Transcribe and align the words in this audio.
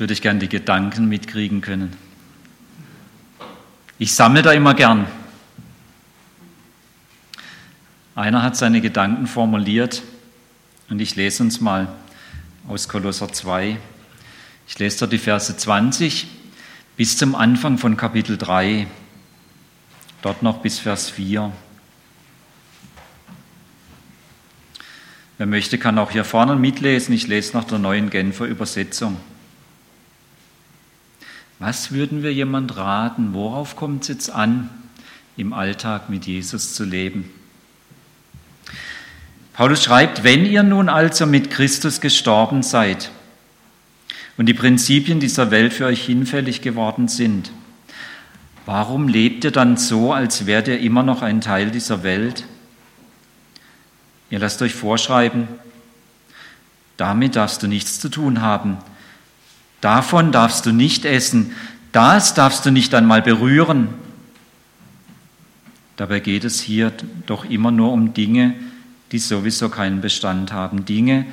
Würde 0.00 0.14
ich 0.14 0.22
gerne 0.22 0.38
die 0.38 0.48
Gedanken 0.48 1.10
mitkriegen 1.10 1.60
können. 1.60 1.94
Ich 3.98 4.14
sammle 4.14 4.40
da 4.40 4.50
immer 4.50 4.72
gern. 4.72 5.06
Einer 8.14 8.42
hat 8.42 8.56
seine 8.56 8.80
Gedanken 8.80 9.26
formuliert 9.26 10.02
und 10.88 11.00
ich 11.00 11.16
lese 11.16 11.42
uns 11.42 11.60
mal 11.60 11.94
aus 12.66 12.88
Kolosser 12.88 13.30
2. 13.30 13.76
Ich 14.66 14.78
lese 14.78 15.00
dort 15.00 15.12
die 15.12 15.18
Verse 15.18 15.54
20 15.54 16.26
bis 16.96 17.18
zum 17.18 17.34
Anfang 17.34 17.76
von 17.76 17.98
Kapitel 17.98 18.38
3, 18.38 18.86
dort 20.22 20.42
noch 20.42 20.62
bis 20.62 20.78
Vers 20.78 21.10
4. 21.10 21.52
Wer 25.36 25.46
möchte, 25.46 25.76
kann 25.76 25.98
auch 25.98 26.10
hier 26.10 26.24
vorne 26.24 26.56
mitlesen. 26.56 27.14
Ich 27.14 27.26
lese 27.26 27.54
nach 27.54 27.64
der 27.64 27.78
neuen 27.78 28.08
Genfer 28.08 28.46
Übersetzung. 28.46 29.18
Was 31.60 31.92
würden 31.92 32.22
wir 32.22 32.32
jemand 32.32 32.78
raten? 32.78 33.34
Worauf 33.34 33.76
kommt 33.76 34.02
es 34.02 34.08
jetzt 34.08 34.30
an, 34.30 34.70
im 35.36 35.52
Alltag 35.52 36.08
mit 36.08 36.24
Jesus 36.24 36.72
zu 36.74 36.84
leben? 36.84 37.30
Paulus 39.52 39.84
schreibt, 39.84 40.24
wenn 40.24 40.46
ihr 40.46 40.62
nun 40.62 40.88
also 40.88 41.26
mit 41.26 41.50
Christus 41.50 42.00
gestorben 42.00 42.62
seid 42.62 43.10
und 44.38 44.46
die 44.46 44.54
Prinzipien 44.54 45.20
dieser 45.20 45.50
Welt 45.50 45.74
für 45.74 45.84
euch 45.84 46.02
hinfällig 46.02 46.62
geworden 46.62 47.08
sind, 47.08 47.52
warum 48.64 49.06
lebt 49.06 49.44
ihr 49.44 49.50
dann 49.50 49.76
so, 49.76 50.14
als 50.14 50.46
wärt 50.46 50.66
ihr 50.66 50.80
immer 50.80 51.02
noch 51.02 51.20
ein 51.20 51.42
Teil 51.42 51.70
dieser 51.70 52.02
Welt? 52.02 52.46
Ihr 54.30 54.38
lasst 54.38 54.62
euch 54.62 54.74
vorschreiben, 54.74 55.46
damit 56.96 57.36
darfst 57.36 57.62
du 57.62 57.66
nichts 57.66 58.00
zu 58.00 58.08
tun 58.08 58.40
haben. 58.40 58.78
Davon 59.80 60.32
darfst 60.32 60.66
du 60.66 60.72
nicht 60.72 61.04
essen. 61.04 61.52
Das 61.92 62.34
darfst 62.34 62.66
du 62.66 62.70
nicht 62.70 62.94
einmal 62.94 63.22
berühren. 63.22 63.88
Dabei 65.96 66.20
geht 66.20 66.44
es 66.44 66.60
hier 66.60 66.92
doch 67.26 67.44
immer 67.44 67.70
nur 67.70 67.92
um 67.92 68.14
Dinge, 68.14 68.54
die 69.12 69.18
sowieso 69.18 69.68
keinen 69.68 70.00
Bestand 70.00 70.52
haben. 70.52 70.84
Dinge, 70.84 71.26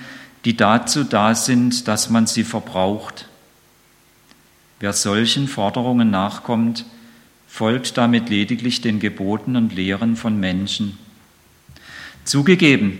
die 0.45 0.57
dazu 0.57 1.03
da 1.03 1.35
sind, 1.35 1.87
dass 1.87 2.09
man 2.09 2.27
sie 2.27 2.43
verbraucht. 2.43 3.27
Wer 4.79 4.93
solchen 4.93 5.47
Forderungen 5.47 6.09
nachkommt, 6.09 6.85
folgt 7.47 7.97
damit 7.97 8.29
lediglich 8.29 8.81
den 8.81 8.99
Geboten 8.99 9.55
und 9.55 9.73
Lehren 9.73 10.15
von 10.15 10.39
Menschen. 10.39 10.97
Zugegeben, 12.25 12.99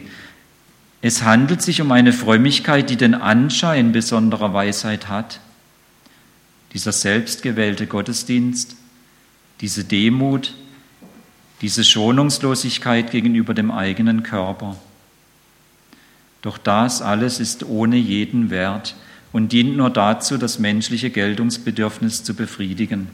es 1.02 1.22
handelt 1.22 1.62
sich 1.62 1.81
um 1.81 1.92
eine 1.92 2.12
Frömmigkeit, 2.12 2.90
die 2.90 2.98
den 2.98 3.14
Anschein 3.14 3.92
besonderer 3.92 4.53
Weisheit 4.53 5.08
hat. 5.08 5.39
Dieser 6.73 6.92
selbstgewählte 6.92 7.88
Gottesdienst, 7.88 8.76
diese 9.62 9.84
Demut, 9.84 10.56
diese 11.62 11.84
Schonungslosigkeit 11.84 13.12
gegenüber 13.12 13.54
dem 13.54 13.72
eigenen 13.72 14.23
Körper. 14.23 14.76
Doch 16.42 16.58
das 16.58 17.02
alles 17.02 17.39
ist 17.39 17.64
ohne 17.64 17.98
jeden 17.98 18.50
Wert 18.50 18.95
und 19.32 19.52
dient 19.52 19.78
nur 19.78 19.89
dazu, 19.89 20.38
das 20.38 20.59
menschliche 20.59 21.09
Geltungsbedürfnis 21.09 22.23
zu 22.23 22.34
befriedigen. 22.34 23.08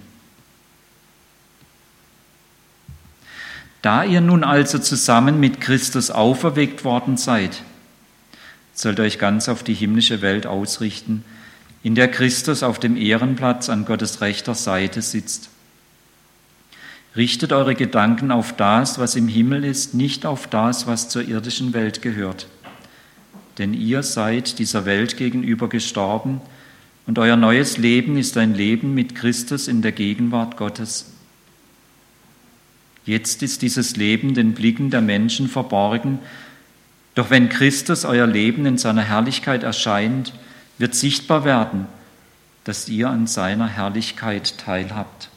Da 3.81 4.06
ihr 4.06 4.22
nun 4.22 4.45
also 4.45 4.80
zusammen 4.80 5.40
mit 5.40 5.59
Christus 5.59 6.09
auferweckt 6.09 6.86
worden 6.86 7.18
seid, 7.18 7.64
sollt 8.73 8.99
euch 8.99 9.19
ganz 9.19 9.49
auf 9.49 9.63
die 9.63 9.73
himmlische 9.73 10.21
Welt 10.21 10.45
ausrichten, 10.47 11.23
in 11.83 11.95
der 11.95 12.09
Christus 12.09 12.63
auf 12.63 12.79
dem 12.79 12.95
Ehrenplatz 12.95 13.69
an 13.69 13.85
Gottes 13.85 14.21
rechter 14.21 14.55
Seite 14.55 15.01
sitzt. 15.01 15.50
Richtet 17.16 17.51
eure 17.51 17.75
Gedanken 17.75 18.31
auf 18.31 18.56
das, 18.56 18.97
was 18.97 19.16
im 19.16 19.28
Himmel 19.28 19.63
ist, 19.63 19.94
nicht 19.94 20.25
auf 20.25 20.47
das, 20.47 20.88
was 20.88 21.09
zur 21.09 21.23
irdischen 21.23 21.73
Welt 21.73 22.01
gehört. 22.01 22.47
Denn 23.59 23.73
ihr 23.75 24.01
seid 24.01 24.57
dieser 24.57 24.85
Welt 24.85 25.17
gegenüber 25.17 25.69
gestorben 25.69 26.41
und 27.06 27.19
euer 27.19 27.35
neues 27.35 27.78
Leben 27.78 28.17
ist 28.17 28.38
ein 28.38 28.56
Leben 28.56 28.95
mit 28.95 29.13
Christus 29.13 29.67
in 29.67 29.81
der 29.81 29.91
Gegenwart 29.91 30.57
Gottes. 30.57 31.12
Jetzt 33.06 33.44
ist 33.44 33.62
dieses 33.62 33.97
Leben 33.97 34.33
den 34.33 34.53
Blicken 34.53 34.89
der 34.89 35.01
Menschen 35.01 35.50
verborgen, 35.50 36.19
doch 37.16 37.29
wenn 37.29 37.50
Christus 37.50 38.06
euer 38.06 38.25
Leben 38.25 38.66
in 38.66 38.78
seiner 38.78 39.03
Herrlichkeit 39.03 39.63
erscheint, 39.63 40.34
wird 40.78 40.96
sichtbar 40.96 41.46
werden, 41.46 41.88
dass 42.63 42.90
ihr 42.90 43.09
an 43.09 43.28
seiner 43.28 43.68
Herrlichkeit 43.68 44.57
teilhabt. 44.57 45.29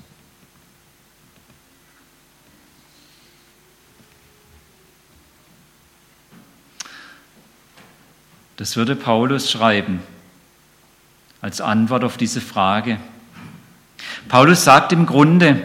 Das 8.57 8.77
würde 8.77 8.97
Paulus 8.97 9.51
schreiben 9.51 10.03
als 11.43 11.61
Antwort 11.61 12.05
auf 12.05 12.17
diese 12.17 12.41
Frage. 12.41 12.99
Paulus 14.29 14.65
sagt 14.65 14.93
im 14.93 15.05
Grunde, 15.05 15.63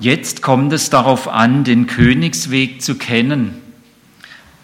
Jetzt 0.00 0.42
kommt 0.42 0.72
es 0.72 0.90
darauf 0.90 1.28
an, 1.28 1.62
den 1.62 1.86
Königsweg 1.86 2.82
zu 2.82 2.96
kennen 2.96 3.63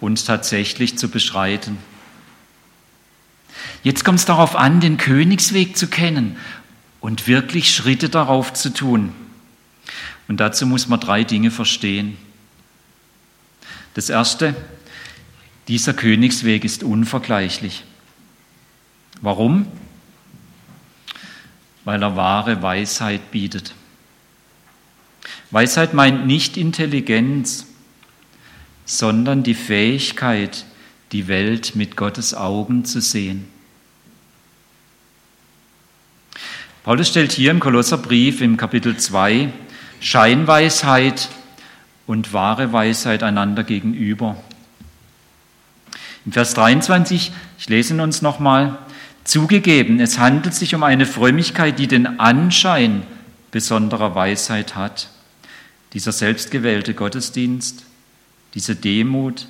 und 0.01 0.27
tatsächlich 0.27 0.99
zu 0.99 1.09
beschreiten. 1.09 1.79
Jetzt 3.83 4.05
kommt 4.05 4.19
es 4.19 4.25
darauf 4.25 4.57
an, 4.57 4.81
den 4.81 4.97
Königsweg 4.97 5.77
zu 5.77 5.87
kennen 5.87 6.37
und 7.01 7.27
wirklich 7.27 7.75
Schritte 7.75 8.09
darauf 8.09 8.53
zu 8.53 8.73
tun. 8.73 9.13
Und 10.29 10.39
dazu 10.39 10.67
muss 10.67 10.89
man 10.89 11.01
drei 11.01 11.25
Dinge 11.25 11.51
verstehen. 11.51 12.17
Das 13.95 14.09
erste, 14.09 14.55
dieser 15.69 15.95
Königsweg 15.95 16.65
ist 16.65 16.83
unvergleichlich. 16.83 17.85
Warum? 19.21 19.67
Weil 21.85 22.03
er 22.03 22.17
wahre 22.17 22.63
Weisheit 22.63 23.31
bietet. 23.31 23.75
Weisheit 25.51 25.95
meint 25.95 26.27
nicht 26.27 26.57
Intelligenz, 26.57 27.67
sondern 28.91 29.45
die 29.45 29.55
Fähigkeit, 29.55 30.65
die 31.13 31.29
Welt 31.29 31.77
mit 31.77 31.97
Gottes 31.97 32.35
Augen 32.35 32.85
zu 32.85 33.01
sehen. 33.01 33.47
Paulus 36.83 37.09
stellt 37.09 37.31
hier 37.31 37.53
im 37.53 37.61
Kolosserbrief 37.61 38.41
im 38.41 38.57
Kapitel 38.57 38.97
2 38.97 39.53
Scheinweisheit 40.01 41.29
und 42.09 42.33
wahre 42.33 42.73
Weisheit 42.73 43.23
einander 43.23 43.63
gegenüber. 43.63 44.37
Im 46.27 46.33
Vers 46.33 46.55
23, 46.55 47.31
ich 47.59 47.69
lese 47.69 47.95
ihn 47.95 48.01
uns 48.01 48.23
nochmal, 48.23 48.79
zugegeben, 49.23 50.01
es 50.01 50.19
handelt 50.19 50.55
sich 50.55 50.75
um 50.75 50.83
eine 50.83 51.07
Frömmigkeit, 51.07 51.79
die 51.79 51.87
den 51.87 52.19
Anschein 52.19 53.05
besonderer 53.53 54.17
Weisheit 54.17 54.75
hat 54.75 55.11
dieser 55.93 56.13
selbstgewählte 56.13 56.95
Gottesdienst, 56.95 57.85
diese 58.55 58.75
Demut, 58.77 59.47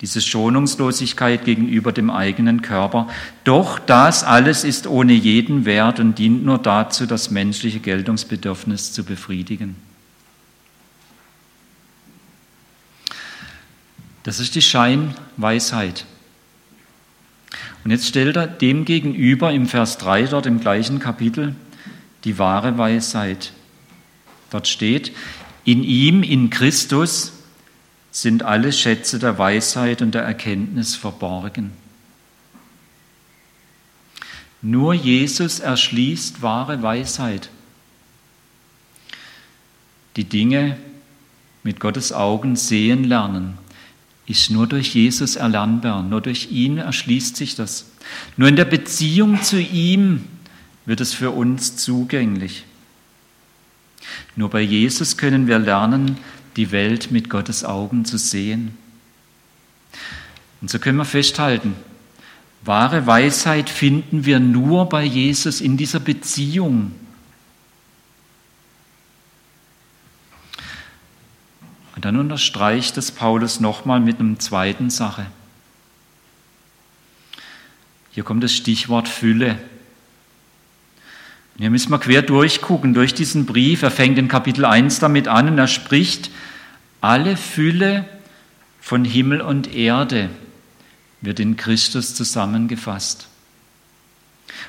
diese 0.00 0.20
Schonungslosigkeit 0.20 1.44
gegenüber 1.44 1.92
dem 1.92 2.10
eigenen 2.10 2.60
Körper. 2.60 3.08
Doch 3.44 3.78
das 3.78 4.24
alles 4.24 4.64
ist 4.64 4.86
ohne 4.86 5.12
jeden 5.12 5.64
Wert 5.64 6.00
und 6.00 6.18
dient 6.18 6.44
nur 6.44 6.58
dazu, 6.58 7.06
das 7.06 7.30
menschliche 7.30 7.78
Geltungsbedürfnis 7.78 8.92
zu 8.92 9.04
befriedigen. 9.04 9.76
Das 14.24 14.40
ist 14.40 14.54
die 14.54 14.62
Scheinweisheit. 14.62 16.04
Und 17.84 17.90
jetzt 17.90 18.06
stellt 18.06 18.36
er 18.36 18.46
dem 18.46 18.84
gegenüber 18.84 19.52
im 19.52 19.66
Vers 19.66 19.98
3 19.98 20.24
dort 20.24 20.46
im 20.46 20.60
gleichen 20.60 20.98
Kapitel 20.98 21.54
die 22.24 22.38
wahre 22.38 22.78
Weisheit. 22.78 23.52
Dort 24.50 24.68
steht, 24.68 25.12
in 25.64 25.82
ihm, 25.82 26.22
in 26.22 26.50
Christus, 26.50 27.32
sind 28.12 28.42
alle 28.42 28.72
Schätze 28.72 29.18
der 29.18 29.38
Weisheit 29.38 30.02
und 30.02 30.14
der 30.14 30.22
Erkenntnis 30.22 30.94
verborgen. 30.94 31.72
Nur 34.60 34.94
Jesus 34.94 35.58
erschließt 35.58 36.42
wahre 36.42 36.82
Weisheit. 36.82 37.50
Die 40.16 40.24
Dinge 40.24 40.76
mit 41.64 41.80
Gottes 41.80 42.12
Augen 42.12 42.54
sehen 42.54 43.04
lernen, 43.04 43.56
ist 44.26 44.50
nur 44.50 44.66
durch 44.66 44.94
Jesus 44.94 45.36
erlernbar. 45.36 46.02
Nur 46.02 46.20
durch 46.20 46.52
ihn 46.52 46.78
erschließt 46.78 47.36
sich 47.36 47.56
das. 47.56 47.90
Nur 48.36 48.48
in 48.48 48.56
der 48.56 48.66
Beziehung 48.66 49.42
zu 49.42 49.60
ihm 49.60 50.24
wird 50.84 51.00
es 51.00 51.14
für 51.14 51.30
uns 51.30 51.76
zugänglich. 51.76 52.64
Nur 54.36 54.50
bei 54.50 54.60
Jesus 54.60 55.16
können 55.16 55.46
wir 55.46 55.58
lernen, 55.58 56.18
die 56.56 56.70
Welt 56.70 57.10
mit 57.10 57.30
Gottes 57.30 57.64
Augen 57.64 58.04
zu 58.04 58.18
sehen. 58.18 58.76
Und 60.60 60.70
so 60.70 60.78
können 60.78 60.98
wir 60.98 61.04
festhalten, 61.04 61.74
Wahre 62.64 63.06
Weisheit 63.06 63.68
finden 63.68 64.24
wir 64.24 64.38
nur 64.38 64.88
bei 64.88 65.02
Jesus 65.02 65.60
in 65.60 65.76
dieser 65.76 65.98
Beziehung. 65.98 66.92
Und 71.96 72.04
dann 72.04 72.16
unterstreicht 72.18 72.96
es 72.96 73.10
Paulus 73.10 73.58
nochmal 73.58 73.98
mit 73.98 74.20
einem 74.20 74.38
zweiten 74.38 74.90
Sache. 74.90 75.26
Hier 78.12 78.22
kommt 78.22 78.44
das 78.44 78.54
Stichwort 78.54 79.08
Fülle. 79.08 79.58
Hier 81.58 81.70
müssen 81.70 81.90
wir 81.90 81.98
quer 81.98 82.22
durchgucken 82.22 82.94
durch 82.94 83.14
diesen 83.14 83.46
Brief. 83.46 83.82
Er 83.82 83.90
fängt 83.90 84.18
in 84.18 84.28
Kapitel 84.28 84.64
1 84.64 85.00
damit 85.00 85.28
an 85.28 85.48
und 85.48 85.58
er 85.58 85.68
spricht 85.68 86.30
alle 87.00 87.36
Fülle 87.36 88.04
von 88.80 89.04
Himmel 89.04 89.40
und 89.40 89.74
Erde 89.74 90.30
wird 91.20 91.40
in 91.40 91.56
Christus 91.56 92.14
zusammengefasst. 92.14 93.28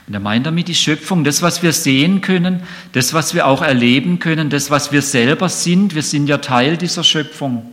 Und 0.08 0.14
er 0.14 0.20
meint 0.20 0.46
damit 0.46 0.68
die 0.68 0.76
Schöpfung, 0.76 1.24
das, 1.24 1.42
was 1.42 1.64
wir 1.64 1.72
sehen 1.74 2.22
können, 2.22 2.64
das, 2.92 3.14
was 3.14 3.34
wir 3.34 3.48
auch 3.48 3.62
erleben 3.62 4.20
können, 4.20 4.50
das, 4.50 4.70
was 4.70 4.92
wir 4.92 5.02
selber 5.02 5.50
sind. 5.50 5.96
Wir 5.96 6.04
sind 6.04 6.28
ja 6.28 6.40
Teil 6.40 6.78
dieser 6.78 7.04
Schöpfung. 7.04 7.72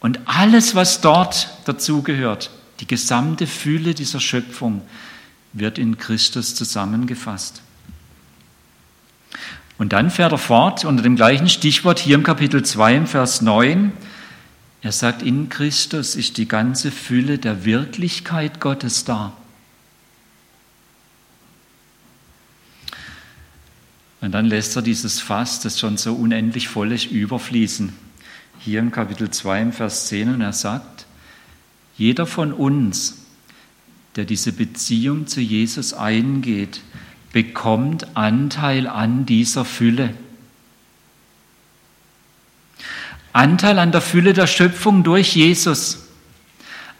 Und 0.00 0.18
alles, 0.24 0.74
was 0.74 1.00
dort 1.00 1.50
dazugehört, 1.66 2.50
die 2.80 2.86
gesamte 2.86 3.46
Fülle 3.46 3.94
dieser 3.94 4.20
Schöpfung, 4.20 4.82
wird 5.52 5.78
in 5.78 5.98
Christus 5.98 6.54
zusammengefasst. 6.54 7.62
Und 9.78 9.94
dann 9.94 10.10
fährt 10.10 10.32
er 10.32 10.38
fort 10.38 10.84
unter 10.84 11.02
dem 11.02 11.16
gleichen 11.16 11.48
Stichwort 11.48 11.98
hier 11.98 12.14
im 12.14 12.22
Kapitel 12.22 12.62
2 12.62 12.96
im 12.96 13.06
Vers 13.06 13.40
9. 13.40 13.92
Er 14.82 14.92
sagt, 14.92 15.22
in 15.22 15.48
Christus 15.48 16.16
ist 16.16 16.36
die 16.36 16.46
ganze 16.46 16.90
Fülle 16.90 17.38
der 17.38 17.64
Wirklichkeit 17.64 18.60
Gottes 18.60 19.04
da. 19.04 19.32
Und 24.20 24.32
dann 24.32 24.46
lässt 24.46 24.76
er 24.76 24.82
dieses 24.82 25.20
Fass, 25.20 25.60
das 25.60 25.78
schon 25.78 25.96
so 25.96 26.14
unendlich 26.14 26.68
voll 26.68 26.92
ist, 26.92 27.10
überfließen. 27.10 27.92
Hier 28.58 28.80
im 28.80 28.90
Kapitel 28.90 29.30
2 29.30 29.62
im 29.62 29.72
Vers 29.72 30.08
10 30.08 30.34
und 30.34 30.40
er 30.42 30.52
sagt, 30.52 31.06
jeder 31.96 32.26
von 32.26 32.52
uns, 32.52 33.19
der 34.16 34.24
diese 34.24 34.52
Beziehung 34.52 35.26
zu 35.26 35.40
Jesus 35.40 35.94
eingeht, 35.94 36.80
bekommt 37.32 38.16
Anteil 38.16 38.86
an 38.86 39.26
dieser 39.26 39.64
Fülle. 39.64 40.14
Anteil 43.32 43.78
an 43.78 43.92
der 43.92 44.00
Fülle 44.00 44.32
der 44.32 44.46
Schöpfung 44.46 45.04
durch 45.04 45.36
Jesus. 45.36 46.06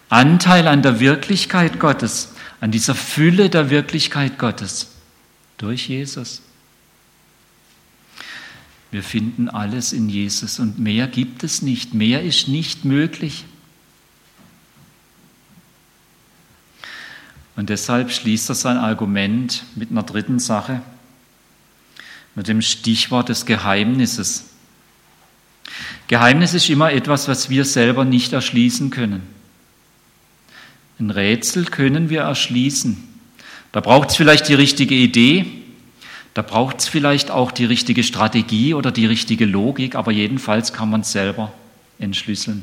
Anteil 0.08 0.68
an 0.68 0.82
der 0.82 1.00
Wirklichkeit 1.00 1.78
Gottes, 1.80 2.34
an 2.60 2.70
dieser 2.70 2.94
Fülle 2.94 3.50
der 3.50 3.70
Wirklichkeit 3.70 4.38
Gottes 4.38 4.88
durch 5.56 5.88
Jesus. 5.88 6.42
Wir 8.90 9.04
finden 9.04 9.48
alles 9.48 9.92
in 9.92 10.08
Jesus 10.08 10.58
und 10.58 10.78
mehr 10.78 11.06
gibt 11.06 11.44
es 11.44 11.62
nicht, 11.62 11.94
mehr 11.94 12.22
ist 12.22 12.48
nicht 12.48 12.84
möglich. 12.84 13.44
Und 17.60 17.68
deshalb 17.68 18.10
schließt 18.10 18.48
er 18.48 18.54
sein 18.54 18.78
Argument 18.78 19.64
mit 19.76 19.90
einer 19.90 20.02
dritten 20.02 20.38
Sache, 20.38 20.80
mit 22.34 22.48
dem 22.48 22.62
Stichwort 22.62 23.28
des 23.28 23.44
Geheimnisses. 23.44 24.46
Geheimnis 26.08 26.54
ist 26.54 26.70
immer 26.70 26.90
etwas, 26.90 27.28
was 27.28 27.50
wir 27.50 27.66
selber 27.66 28.06
nicht 28.06 28.32
erschließen 28.32 28.88
können. 28.88 29.20
Ein 30.98 31.10
Rätsel 31.10 31.66
können 31.66 32.08
wir 32.08 32.22
erschließen. 32.22 32.96
Da 33.72 33.80
braucht 33.80 34.08
es 34.08 34.16
vielleicht 34.16 34.48
die 34.48 34.54
richtige 34.54 34.94
Idee, 34.94 35.44
da 36.32 36.40
braucht 36.40 36.78
es 36.78 36.88
vielleicht 36.88 37.30
auch 37.30 37.52
die 37.52 37.66
richtige 37.66 38.04
Strategie 38.04 38.72
oder 38.72 38.90
die 38.90 39.04
richtige 39.04 39.44
Logik, 39.44 39.96
aber 39.96 40.12
jedenfalls 40.12 40.72
kann 40.72 40.88
man 40.88 41.02
es 41.02 41.12
selber 41.12 41.52
entschlüsseln. 41.98 42.62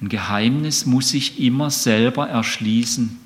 Ein 0.00 0.10
Geheimnis 0.10 0.86
muss 0.86 1.08
sich 1.08 1.40
immer 1.40 1.70
selber 1.70 2.28
erschließen. 2.28 3.23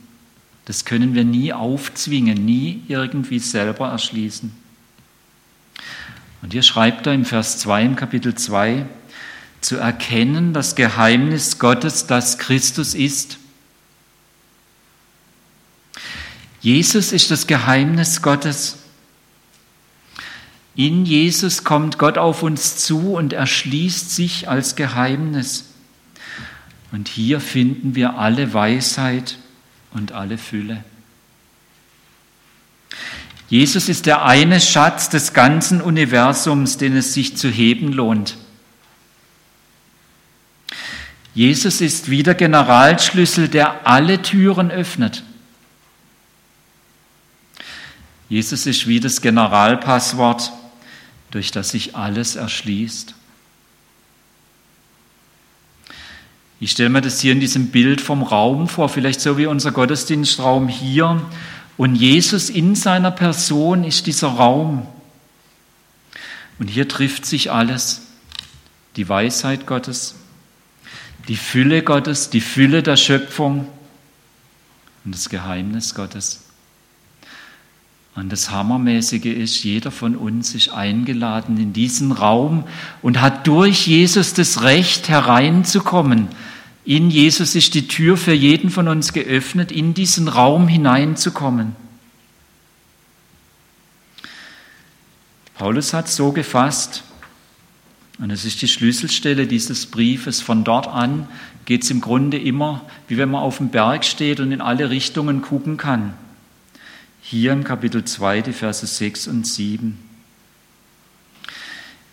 Das 0.69 0.85
können 0.85 1.15
wir 1.15 1.25
nie 1.25 1.55
aufzwingen, 1.55 2.45
nie 2.45 2.83
irgendwie 2.89 3.39
selber 3.39 3.89
erschließen. 3.89 4.55
Und 6.43 6.53
hier 6.53 6.63
schreibt 6.63 7.07
er 7.07 7.15
im 7.15 7.25
Vers 7.25 7.59
2 7.61 7.85
im 7.85 7.97
Kapitel 7.97 8.35
2, 8.35 8.85
zu 9.63 9.79
erkennen 9.79 10.53
das 10.53 10.75
Geheimnis 10.75 11.59
Gottes, 11.59 12.07
das 12.07 12.37
Christus 12.37 12.95
ist. 12.95 13.39
Jesus 16.61 17.13
ist 17.13 17.31
das 17.31 17.47
Geheimnis 17.47 18.21
Gottes. 18.21 18.77
In 20.77 21.07
Jesus 21.07 21.65
kommt 21.65 21.97
Gott 21.97 22.19
auf 22.19 22.43
uns 22.43 22.77
zu 22.77 23.15
und 23.15 23.33
erschließt 23.33 24.15
sich 24.15 24.51
als 24.51 24.77
Geheimnis. 24.77 25.65
Und 26.93 27.09
hier 27.09 27.41
finden 27.41 27.95
wir 27.95 28.19
alle 28.19 28.53
Weisheit 28.53 29.39
und 29.93 30.13
alle 30.13 30.39
Fülle. 30.39 30.85
Jesus 33.49 33.89
ist 33.89 34.07
der 34.07 34.25
eine 34.25 34.61
Schatz 34.61 35.09
des 35.09 35.33
ganzen 35.33 35.81
Universums, 35.81 36.77
den 36.77 36.97
es 36.97 37.15
sich 37.15 37.37
zu 37.37 37.49
heben 37.49 37.93
lohnt. 37.93 38.37
Jesus 41.35 41.81
ist 41.81 42.11
wie 42.11 42.23
der 42.23 42.35
Generalschlüssel, 42.35 43.49
der 43.49 43.87
alle 43.87 44.21
Türen 44.23 44.71
öffnet. 44.71 45.23
Jesus 48.29 48.67
ist 48.67 48.87
wie 48.87 49.01
das 49.01 49.23
Generalpasswort, 49.23 50.53
durch 51.31 51.51
das 51.51 51.71
sich 51.71 51.97
alles 51.97 52.37
erschließt. 52.37 53.15
Ich 56.61 56.73
stelle 56.73 56.89
mir 56.89 57.01
das 57.01 57.21
hier 57.21 57.33
in 57.33 57.41
diesem 57.41 57.69
Bild 57.69 58.01
vom 58.01 58.23
Raum 58.23 58.69
vor, 58.69 58.89
vielleicht 58.89 59.21
so 59.21 59.39
wie 59.39 59.47
unser 59.47 59.71
Gottesdienstraum 59.71 60.69
hier. 60.69 61.23
Und 61.77 61.95
Jesus 61.95 62.51
in 62.51 62.75
seiner 62.75 63.13
Person 63.13 63.85
ist 63.85 64.07
dieser 64.07 64.29
Raum. 64.29 64.87
Und 66.59 66.69
hier 66.69 66.89
trifft 66.89 67.25
sich 67.25 67.53
alles. 67.53 68.03
Die 68.97 69.09
Weisheit 69.09 69.67
Gottes, 69.67 70.17
die 71.29 71.37
Fülle 71.37 71.83
Gottes, 71.83 72.31
die 72.31 72.41
Fülle 72.41 72.83
der 72.83 72.97
Schöpfung 72.97 73.69
und 75.05 75.15
das 75.15 75.29
Geheimnis 75.29 75.95
Gottes. 75.95 76.48
Und 78.19 78.31
das 78.31 78.51
Hammermäßige 78.51 79.27
ist, 79.27 79.63
jeder 79.63 79.93
von 79.93 80.17
uns 80.17 80.53
ist 80.53 80.71
eingeladen 80.71 81.57
in 81.57 81.73
diesen 81.73 82.11
Raum 82.11 82.65
und 83.01 83.21
hat 83.21 83.47
durch 83.47 83.87
Jesus 83.87 84.35
das 84.35 84.63
Recht 84.63 85.09
hereinzukommen. 85.09 86.27
In 86.85 87.11
Jesus 87.11 87.55
ist 87.55 87.75
die 87.75 87.87
Tür 87.87 88.17
für 88.17 88.33
jeden 88.33 88.71
von 88.71 88.89
uns 88.89 89.13
geöffnet, 89.13 89.71
in 89.71 89.95
diesen 89.95 90.27
Raum 90.27 90.67
hineinzukommen. 90.67 91.77
Paulus 95.55 95.95
hat 95.95 96.09
so 96.09 96.33
gefasst, 96.33 97.05
und 98.19 98.33
es 98.33 98.45
ist 98.45 98.63
die 98.63 98.69
Schlüsselstelle 98.69 99.47
dieses 99.47 99.87
Briefes. 99.87 100.41
Von 100.41 100.65
dort 100.65 100.89
an 100.89 101.29
geht 101.67 101.85
es 101.85 101.91
im 101.93 102.01
Grunde 102.01 102.37
immer, 102.37 102.85
wie 103.07 103.17
wenn 103.17 103.31
man 103.31 103.43
auf 103.43 103.59
dem 103.59 103.69
Berg 103.69 104.05
steht 104.05 104.41
und 104.41 104.51
in 104.51 104.61
alle 104.61 104.91
Richtungen 104.91 105.41
gucken 105.41 105.77
kann. 105.77 106.15
Hier 107.31 107.53
im 107.53 107.63
Kapitel 107.63 108.07
2, 108.07 108.41
die 108.41 108.53
Verse 108.55 108.87
6 108.87 109.29
und 109.29 109.47
7. 109.47 109.99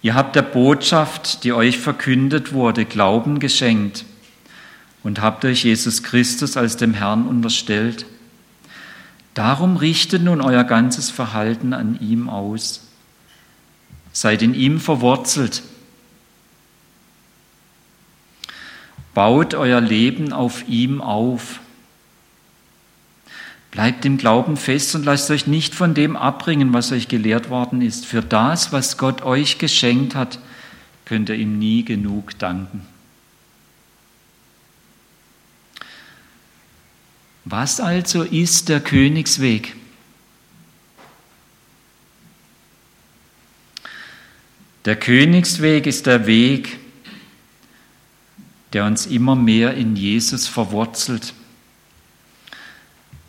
Ihr 0.01 0.13
habt 0.13 0.35
der 0.35 0.41
Botschaft, 0.41 1.45
die 1.45 1.53
euch 1.53 1.77
verkündet 1.77 2.51
wurde, 2.51 2.83
Glauben 2.83 3.39
geschenkt 3.39 4.03
und 5.03 5.21
habt 5.21 5.45
euch 5.45 5.63
Jesus 5.63 6.03
Christus 6.03 6.57
als 6.57 6.75
dem 6.75 6.93
Herrn 6.93 7.27
unterstellt. 7.27 8.05
Darum 9.35 9.77
richtet 9.77 10.21
nun 10.21 10.41
euer 10.41 10.65
ganzes 10.65 11.11
Verhalten 11.11 11.71
an 11.71 11.97
ihm 12.01 12.27
aus. 12.27 12.81
Seid 14.11 14.41
in 14.41 14.53
ihm 14.53 14.81
verwurzelt 14.81 15.63
Baut 19.13 19.53
euer 19.53 19.79
Leben 19.79 20.33
auf 20.33 20.67
ihm 20.67 20.99
auf. 21.01 21.61
Bleibt 23.75 24.05
im 24.05 24.17
Glauben 24.17 24.55
fest 24.55 24.95
und 24.95 25.03
lasst 25.03 25.29
euch 25.31 25.47
nicht 25.47 25.75
von 25.75 25.93
dem 25.93 26.15
abbringen, 26.15 26.71
was 26.71 26.93
euch 26.93 27.09
gelehrt 27.09 27.49
worden 27.49 27.81
ist. 27.81 28.05
Für 28.05 28.21
das, 28.21 28.71
was 28.71 28.97
Gott 28.97 29.21
euch 29.23 29.57
geschenkt 29.57 30.15
hat, 30.15 30.39
könnt 31.03 31.27
ihr 31.27 31.35
ihm 31.35 31.59
nie 31.59 31.83
genug 31.83 32.39
danken. 32.39 32.87
Was 37.43 37.81
also 37.81 38.23
ist 38.23 38.69
der 38.69 38.79
Königsweg? 38.79 39.75
Der 44.85 44.95
Königsweg 44.95 45.85
ist 45.85 46.05
der 46.05 46.27
Weg, 46.27 46.79
der 48.71 48.85
uns 48.85 49.05
immer 49.05 49.35
mehr 49.35 49.73
in 49.73 49.97
Jesus 49.97 50.47
verwurzelt, 50.47 51.33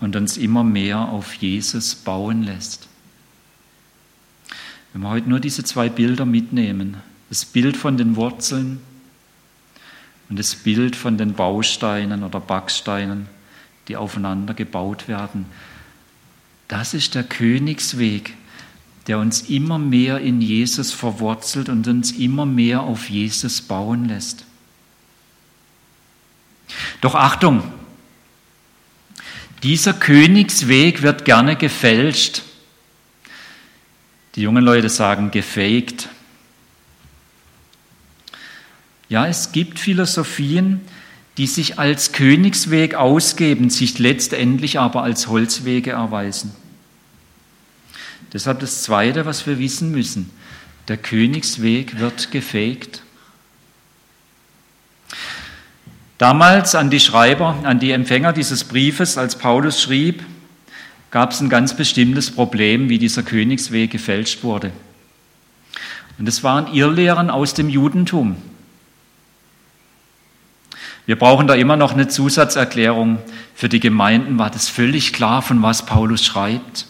und 0.01 0.17
uns 0.17 0.37
immer 0.37 0.65
mehr 0.65 0.99
auf 0.99 1.35
Jesus 1.35 1.95
bauen 1.95 2.43
lässt. 2.43 2.89
Wenn 4.93 5.03
wir 5.03 5.11
heute 5.11 5.29
nur 5.29 5.41
diese 5.41 5.65
zwei 5.65 5.89
Bilder 5.89 6.25
mitnehmen, 6.25 6.97
das 7.29 7.45
Bild 7.45 7.77
von 7.77 7.97
den 7.97 8.17
Wurzeln 8.17 8.81
und 10.29 10.39
das 10.39 10.55
Bild 10.55 10.97
von 10.97 11.19
den 11.19 11.35
Bausteinen 11.35 12.25
oder 12.25 12.41
Backsteinen, 12.41 13.29
die 13.89 13.97
aufeinander 13.97 14.55
gebaut 14.55 15.09
werden, 15.09 15.47
das 16.69 16.95
ist 16.95 17.15
der 17.15 17.25
Königsweg, 17.25 18.35
der 19.07 19.19
uns 19.19 19.43
immer 19.43 19.79
mehr 19.79 20.19
in 20.19 20.41
Jesus 20.41 20.93
verwurzelt 20.93 21.69
und 21.69 21.87
uns 21.87 22.13
immer 22.13 22.45
mehr 22.45 22.81
auf 22.81 23.09
Jesus 23.09 23.61
bauen 23.61 24.07
lässt. 24.07 24.45
Doch 27.01 27.15
Achtung, 27.15 27.63
dieser 29.63 29.93
Königsweg 29.93 31.03
wird 31.03 31.25
gerne 31.25 31.57
gefälscht. 31.57 32.43
Die 34.35 34.43
jungen 34.43 34.65
Leute 34.65 34.89
sagen 34.89 35.31
gefaked. 35.31 36.09
Ja, 39.09 39.27
es 39.27 39.53
gibt 39.53 39.79
Philosophien, 39.79 40.81
die 41.39 41.47
sich 41.47 41.79
als 41.79 42.13
Königsweg 42.13 42.95
ausgeben, 42.95 43.71
sich 43.71 43.99
letztendlich 43.99 44.79
aber 44.79 45.03
als 45.03 45.29
Holzwege 45.29 45.93
erweisen. 45.93 46.55
Deshalb 48.33 48.61
das 48.61 48.83
Zweite, 48.83 49.27
was 49.27 49.47
wir 49.47 49.59
wissen 49.59 49.91
müssen. 49.91 50.31
Der 50.89 50.97
Königsweg 50.97 51.99
wird 51.99 52.31
gefegt. 52.31 53.03
Damals 56.19 56.75
an 56.75 56.89
die 56.89 57.01
Schreiber, 57.01 57.57
an 57.65 57.79
die 57.79 57.91
Empfänger 57.91 58.33
dieses 58.33 58.65
Briefes, 58.65 59.19
als 59.19 59.37
Paulus 59.37 59.83
schrieb, 59.83 60.25
gab 61.11 61.33
es 61.33 61.41
ein 61.41 61.51
ganz 61.51 61.77
bestimmtes 61.77 62.31
Problem, 62.31 62.89
wie 62.89 62.99
dieser 62.99 63.23
Königsweg 63.23 63.91
gefälscht 63.91 64.43
wurde. 64.43 64.73
Und 66.19 66.27
es 66.27 66.43
waren 66.43 66.73
Irrlehren 66.73 67.29
aus 67.29 67.53
dem 67.53 67.69
Judentum. 67.69 68.37
Wir 71.05 71.17
brauchen 71.17 71.47
da 71.47 71.55
immer 71.55 71.77
noch 71.77 71.93
eine 71.93 72.09
Zusatzerklärung. 72.09 73.19
Für 73.55 73.69
die 73.69 73.81
Gemeinden 73.81 74.39
war 74.39 74.51
das 74.51 74.69
völlig 74.69 75.13
klar, 75.13 75.43
von 75.43 75.63
was 75.63 75.87
Paulus 75.87 76.25
schreibt. 76.25 76.87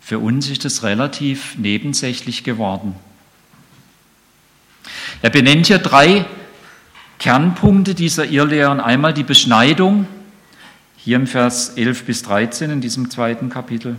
Für 0.00 0.18
uns 0.18 0.48
ist 0.48 0.64
es 0.64 0.82
relativ 0.82 1.56
nebensächlich 1.56 2.44
geworden. 2.44 2.94
Er 5.22 5.30
benennt 5.30 5.66
hier 5.66 5.78
drei 5.78 6.24
Kernpunkte 7.20 7.94
dieser 7.94 8.24
Irrlehren. 8.24 8.80
Einmal 8.80 9.12
die 9.12 9.22
Beschneidung, 9.22 10.06
hier 10.96 11.16
im 11.16 11.26
Vers 11.26 11.74
11 11.76 12.04
bis 12.04 12.22
13 12.22 12.70
in 12.70 12.80
diesem 12.80 13.10
zweiten 13.10 13.50
Kapitel. 13.50 13.96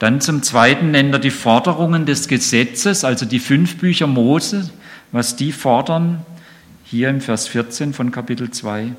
Dann 0.00 0.20
zum 0.20 0.42
Zweiten 0.42 0.90
nennt 0.90 1.14
er 1.14 1.20
die 1.20 1.30
Forderungen 1.30 2.04
des 2.04 2.26
Gesetzes, 2.26 3.04
also 3.04 3.24
die 3.24 3.38
fünf 3.38 3.78
Bücher 3.78 4.08
Mose, 4.08 4.68
was 5.12 5.36
die 5.36 5.52
fordern, 5.52 6.26
hier 6.84 7.08
im 7.08 7.20
Vers 7.20 7.46
14 7.48 7.94
von 7.94 8.10
Kapitel 8.10 8.50
2. 8.50 8.92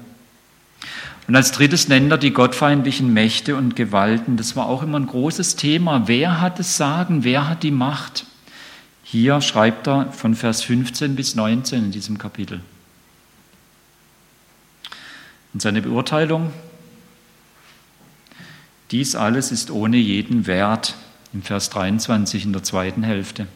Und 1.27 1.35
als 1.35 1.51
drittes 1.51 1.89
nennt 1.89 2.09
er 2.09 2.17
die 2.17 2.31
gottfeindlichen 2.31 3.13
Mächte 3.13 3.57
und 3.57 3.75
Gewalten. 3.75 4.37
Das 4.37 4.55
war 4.55 4.67
auch 4.67 4.81
immer 4.81 4.97
ein 4.97 5.07
großes 5.07 5.57
Thema. 5.57 6.07
Wer 6.07 6.39
hat 6.39 6.57
das 6.57 6.77
Sagen? 6.77 7.25
Wer 7.25 7.49
hat 7.49 7.63
die 7.63 7.71
Macht? 7.71 8.25
Hier 9.03 9.41
schreibt 9.41 9.87
er 9.89 10.13
von 10.13 10.35
Vers 10.35 10.63
15 10.63 11.17
bis 11.17 11.35
19 11.35 11.85
in 11.85 11.91
diesem 11.91 12.17
Kapitel. 12.17 12.61
Und 15.57 15.61
seine 15.61 15.81
Beurteilung, 15.81 16.53
dies 18.91 19.15
alles 19.15 19.51
ist 19.51 19.71
ohne 19.71 19.97
jeden 19.97 20.45
Wert, 20.45 20.93
im 21.33 21.41
Vers 21.41 21.71
23 21.71 22.43
in 22.43 22.53
der 22.53 22.61
zweiten 22.61 23.01
Hälfte. 23.01 23.47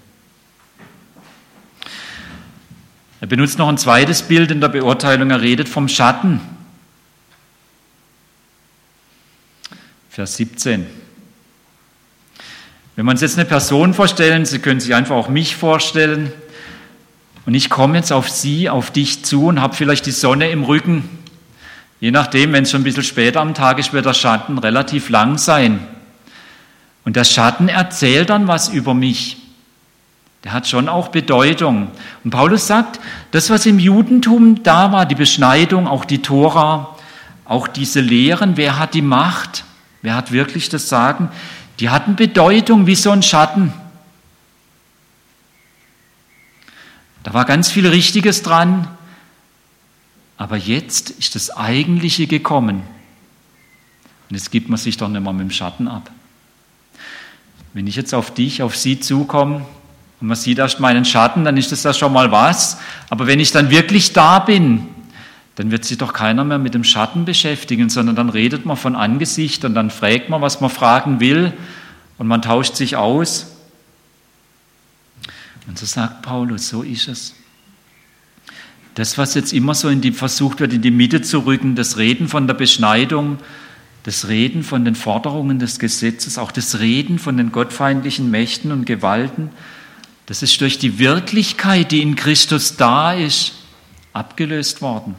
Er 3.20 3.28
benutzt 3.28 3.60
noch 3.60 3.70
ein 3.70 3.78
zweites 3.78 4.24
Bild 4.24 4.50
in 4.50 4.62
der 4.62 4.70
Beurteilung, 4.70 5.30
er 5.30 5.42
redet 5.42 5.70
vom 5.70 5.88
Schatten. 5.88 6.42
Vers 10.10 10.38
17. 10.38 10.88
Wenn 12.96 13.06
wir 13.06 13.12
uns 13.12 13.22
jetzt 13.22 13.38
eine 13.38 13.46
Person 13.46 13.94
vorstellen, 13.94 14.48
Sie 14.48 14.58
können 14.58 14.80
sich 14.80 14.96
einfach 14.96 15.16
auch 15.16 15.30
mich 15.30 15.56
vorstellen, 15.56 16.34
und 17.46 17.54
ich 17.54 17.70
komme 17.70 17.98
jetzt 17.98 18.12
auf 18.12 18.28
Sie, 18.28 18.72
auf 18.72 18.90
dich 18.90 19.24
zu 19.24 19.46
und 19.46 19.62
habe 19.62 19.76
vielleicht 19.76 20.08
die 20.08 20.12
Sonne 20.12 20.50
im 20.50 20.64
Rücken 20.64 21.21
Je 22.02 22.10
nachdem, 22.12 22.52
wenn 22.52 22.64
es 22.64 22.72
schon 22.72 22.82
ein 22.82 22.84
bisschen 22.84 23.04
später 23.04 23.40
am 23.40 23.54
Tag 23.54 23.78
ist, 23.78 23.94
wird 23.94 24.08
der 24.08 24.16
Schatten 24.16 24.58
relativ 24.58 25.10
lang 25.10 25.38
sein. 25.38 25.80
Und 27.06 27.16
der 27.16 27.24
Schatten 27.24 27.70
erzählt 27.70 28.32
dann 28.32 28.48
was 28.48 28.70
über 28.70 28.96
mich. 28.96 29.38
Der 30.44 30.52
hat 30.52 30.68
schon 30.68 30.90
auch 30.90 31.10
Bedeutung. 31.10 31.92
Und 32.24 32.32
Paulus 32.32 32.66
sagt, 32.66 33.00
das, 33.30 33.52
was 33.52 33.68
im 33.68 33.78
Judentum 33.78 34.64
da 34.64 34.92
war, 34.92 35.06
die 35.06 35.16
Beschneidung, 35.16 35.88
auch 35.88 36.04
die 36.04 36.24
Tora, 36.24 36.98
auch 37.46 37.68
diese 37.68 38.02
Lehren, 38.02 38.58
wer 38.58 38.80
hat 38.80 38.96
die 38.96 39.04
Macht? 39.04 39.64
Wer 40.02 40.16
hat 40.16 40.32
wirklich 40.32 40.70
das 40.70 40.90
Sagen? 40.90 41.30
Die 41.80 41.92
hatten 41.92 42.16
Bedeutung 42.16 42.88
wie 42.88 42.96
so 42.96 43.12
ein 43.12 43.22
Schatten. 43.22 43.74
Da 47.22 47.36
war 47.36 47.46
ganz 47.46 47.70
viel 47.70 47.88
Richtiges 47.88 48.42
dran, 48.42 48.88
aber 50.42 50.58
jetzt 50.58 51.12
ist 51.12 51.36
das 51.36 51.56
Eigentliche 51.56 52.26
gekommen. 52.26 52.82
Und 54.28 54.36
jetzt 54.36 54.50
gibt 54.50 54.70
man 54.70 54.78
sich 54.80 54.98
doch 54.98 55.08
nicht 55.08 55.22
mehr 55.22 55.34
mit 55.34 55.42
dem 55.42 55.52
Schatten 55.52 55.88
ab. 55.88 56.10
Wenn 57.76 57.86
ich 57.86 57.96
jetzt 57.96 58.16
auf 58.16 58.34
dich, 58.34 58.64
auf 58.64 58.76
sie 58.76 59.00
zukomme 59.00 59.64
und 60.20 60.28
man 60.28 60.36
sieht 60.36 60.58
erst 60.58 60.80
meinen 60.80 61.06
Schatten, 61.06 61.46
dann 61.46 61.58
ist 61.58 61.72
das 61.72 61.84
ja 61.84 61.94
schon 61.94 62.12
mal 62.12 62.32
was. 62.32 62.80
Aber 63.12 63.28
wenn 63.28 63.40
ich 63.40 63.52
dann 63.52 63.70
wirklich 63.70 64.14
da 64.14 64.40
bin, 64.40 64.88
dann 65.58 65.70
wird 65.70 65.86
sich 65.86 66.00
doch 66.00 66.12
keiner 66.12 66.44
mehr 66.44 66.58
mit 66.58 66.74
dem 66.74 66.86
Schatten 66.86 67.24
beschäftigen, 67.24 67.92
sondern 67.92 68.16
dann 68.16 68.30
redet 68.30 68.66
man 68.66 68.78
von 68.78 68.96
Angesicht 68.96 69.64
und 69.64 69.76
dann 69.76 69.92
fragt 69.92 70.30
man, 70.30 70.42
was 70.42 70.60
man 70.60 70.72
fragen 70.72 71.20
will 71.20 71.54
und 72.18 72.26
man 72.26 72.42
tauscht 72.42 72.76
sich 72.76 72.96
aus. 72.96 73.46
Und 75.68 75.78
so 75.78 75.86
sagt 75.86 76.24
Paulus, 76.24 76.68
so 76.68 76.82
ist 76.82 77.10
es. 77.10 77.36
Das, 78.96 79.18
was 79.18 79.36
jetzt 79.36 79.54
immer 79.54 79.74
so 79.74 79.88
in 79.88 80.02
die, 80.02 80.12
versucht 80.12 80.60
wird, 80.60 80.74
in 80.74 80.82
die 80.82 80.92
Mitte 80.92 81.22
zu 81.22 81.40
rücken, 81.40 81.76
das 81.76 81.98
Reden 81.98 82.28
von 82.28 82.48
der 82.48 82.54
Beschneidung, 82.54 83.38
das 84.04 84.28
Reden 84.28 84.64
von 84.64 84.84
den 84.84 84.96
Forderungen 84.96 85.60
des 85.60 85.80
Gesetzes, 85.80 86.38
auch 86.38 86.52
das 86.52 86.80
Reden 86.80 87.20
von 87.20 87.38
den 87.38 87.52
gottfeindlichen 87.52 88.32
Mächten 88.32 88.72
und 88.72 88.86
Gewalten, 88.86 89.50
das 90.26 90.44
ist 90.44 90.60
durch 90.62 90.78
die 90.78 91.00
Wirklichkeit, 91.00 91.92
die 91.92 92.02
in 92.02 92.16
Christus 92.16 92.78
da 92.78 93.14
ist, 93.14 93.54
abgelöst 94.14 94.82
worden. 94.82 95.16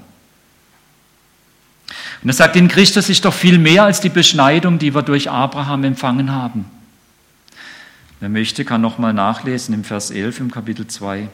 Und 2.22 2.28
er 2.28 2.34
sagt, 2.34 2.56
in 2.56 2.68
Christus 2.68 3.08
ist 3.08 3.24
doch 3.24 3.34
viel 3.34 3.58
mehr 3.58 3.84
als 3.84 4.00
die 4.00 4.08
Beschneidung, 4.08 4.78
die 4.78 4.94
wir 4.94 5.02
durch 5.02 5.30
Abraham 5.30 5.84
empfangen 5.84 6.30
haben. 6.30 6.66
Wer 8.20 8.28
möchte, 8.28 8.64
kann 8.64 8.80
nochmal 8.80 9.12
nachlesen 9.12 9.74
im 9.74 9.84
Vers 9.84 10.10
11 10.10 10.40
im 10.40 10.50
Kapitel 10.50 10.86
2. 10.86 11.28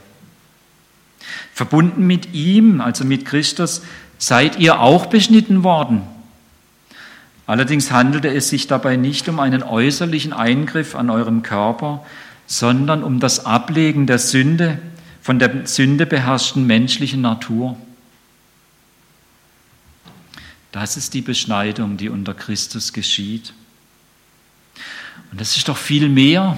Verbunden 1.52 2.06
mit 2.06 2.35
ihm, 2.35 2.80
also 2.80 3.04
mit 3.04 3.25
Christus, 3.25 3.82
seid 4.18 4.58
ihr 4.58 4.80
auch 4.80 5.06
beschnitten 5.06 5.62
worden. 5.64 6.02
Allerdings 7.47 7.90
handelte 7.90 8.28
es 8.28 8.50
sich 8.50 8.66
dabei 8.66 8.97
nicht 8.97 9.28
um 9.28 9.40
einen 9.40 9.62
äußerlichen 9.62 10.32
Eingriff 10.32 10.94
an 10.94 11.08
eurem 11.08 11.42
Körper, 11.42 12.04
sondern 12.47 13.02
um 13.02 13.20
das 13.20 13.47
Ablegen 13.47 14.06
der 14.06 14.18
Sünde 14.18 14.78
von 15.23 15.38
der 15.38 15.66
Sünde 15.66 16.06
beherrschten 16.06 16.66
menschlichen 16.66 17.20
Natur. 17.20 17.76
Das 20.73 20.97
ist 20.97 21.12
die 21.14 21.20
Beschneidung, 21.20 21.97
die 21.97 22.08
unter 22.08 22.35
Christus 22.35 22.92
geschieht. 22.92 23.52
Und 25.30 25.40
das 25.40 25.56
ist 25.56 25.68
doch 25.68 25.76
viel 25.76 26.08
mehr, 26.08 26.56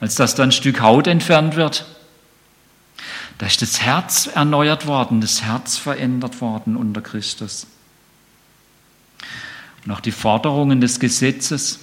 als 0.00 0.14
dass 0.16 0.34
da 0.34 0.42
ein 0.42 0.52
Stück 0.52 0.80
Haut 0.80 1.06
entfernt 1.06 1.56
wird 1.56 1.86
da 3.38 3.46
ist 3.46 3.62
das 3.62 3.80
Herz 3.80 4.26
erneuert 4.26 4.86
worden, 4.86 5.20
das 5.20 5.42
Herz 5.42 5.76
verändert 5.76 6.40
worden 6.40 6.76
unter 6.76 7.00
Christus. 7.00 7.66
Und 9.84 9.92
auch 9.92 10.00
die 10.00 10.12
Forderungen 10.12 10.80
des 10.80 10.98
Gesetzes, 10.98 11.78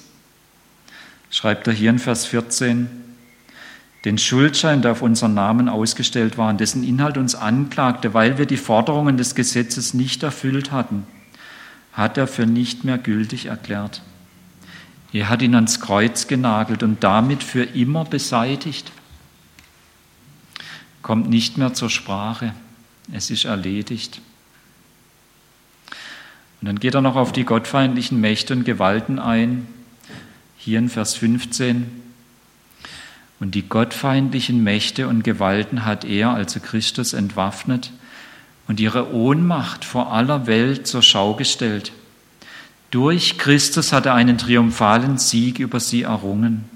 schreibt 1.31 1.67
er 1.67 1.73
hier 1.73 1.89
in 1.89 1.99
Vers 1.99 2.25
14, 2.25 2.87
den 4.03 4.17
Schuldschein, 4.17 4.81
der 4.81 4.91
auf 4.91 5.01
unseren 5.01 5.33
Namen 5.33 5.67
ausgestellt 5.67 6.37
war, 6.37 6.49
und 6.49 6.59
dessen 6.59 6.83
Inhalt 6.83 7.17
uns 7.17 7.33
anklagte, 7.35 8.13
weil 8.13 8.37
wir 8.37 8.45
die 8.45 8.57
Forderungen 8.57 9.17
des 9.17 9.33
Gesetzes 9.33 9.93
nicht 9.93 10.23
erfüllt 10.23 10.71
hatten, 10.71 11.07
hat 11.93 12.17
er 12.17 12.27
für 12.27 12.45
nicht 12.45 12.83
mehr 12.83 12.97
gültig 12.97 13.47
erklärt. 13.47 14.01
Er 15.13 15.29
hat 15.29 15.41
ihn 15.41 15.55
ans 15.55 15.79
Kreuz 15.79 16.27
genagelt 16.27 16.83
und 16.83 17.03
damit 17.03 17.41
für 17.41 17.63
immer 17.63 18.03
beseitigt 18.03 18.91
kommt 21.05 21.29
nicht 21.29 21.59
mehr 21.59 21.75
zur 21.75 21.91
Sprache. 21.91 22.55
Es 23.13 23.29
ist 23.29 23.45
erledigt. 23.45 24.21
Und 26.59 26.67
dann 26.67 26.79
geht 26.79 26.95
er 26.95 27.01
noch 27.01 27.15
auf 27.15 27.31
die 27.31 27.43
gottfeindlichen 27.43 28.19
Mächte 28.19 28.53
und 28.53 28.63
Gewalten 28.63 29.19
ein, 29.19 29.67
hier 30.57 30.79
in 30.79 30.89
Vers 30.89 31.13
15. 31.13 31.85
Und 33.39 33.53
die 33.53 33.69
gottfeindlichen 33.69 34.63
Mächte 34.63 35.07
und 35.07 35.23
Gewalten 35.23 35.85
hat 35.85 36.05
er, 36.05 36.31
also 36.31 36.59
Christus, 36.59 37.13
entwaffnet 37.13 37.91
und 38.67 38.79
ihre 38.79 39.13
Ohnmacht 39.13 39.85
vor 39.85 40.11
aller 40.11 40.47
Welt 40.47 40.87
zur 40.87 41.03
Schau 41.03 41.35
gestellt. 41.35 41.91
Durch 42.89 43.37
Christus 43.37 43.93
hat 43.93 44.07
er 44.07 44.15
einen 44.15 44.39
triumphalen 44.39 45.19
Sieg 45.19 45.59
über 45.59 45.79
sie 45.79 46.01
errungen. 46.01 46.74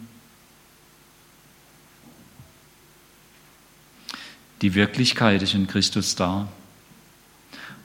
Die 4.61 4.75
Wirklichkeit 4.75 5.41
ist 5.41 5.53
in 5.53 5.67
Christus 5.67 6.15
da. 6.15 6.47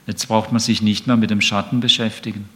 Jetzt 0.07 0.27
braucht 0.27 0.51
man 0.51 0.59
sich 0.59 0.81
nicht 0.81 1.07
mehr 1.07 1.17
mit 1.17 1.29
dem 1.29 1.41
Schatten 1.41 1.79
beschäftigen. 1.79 2.47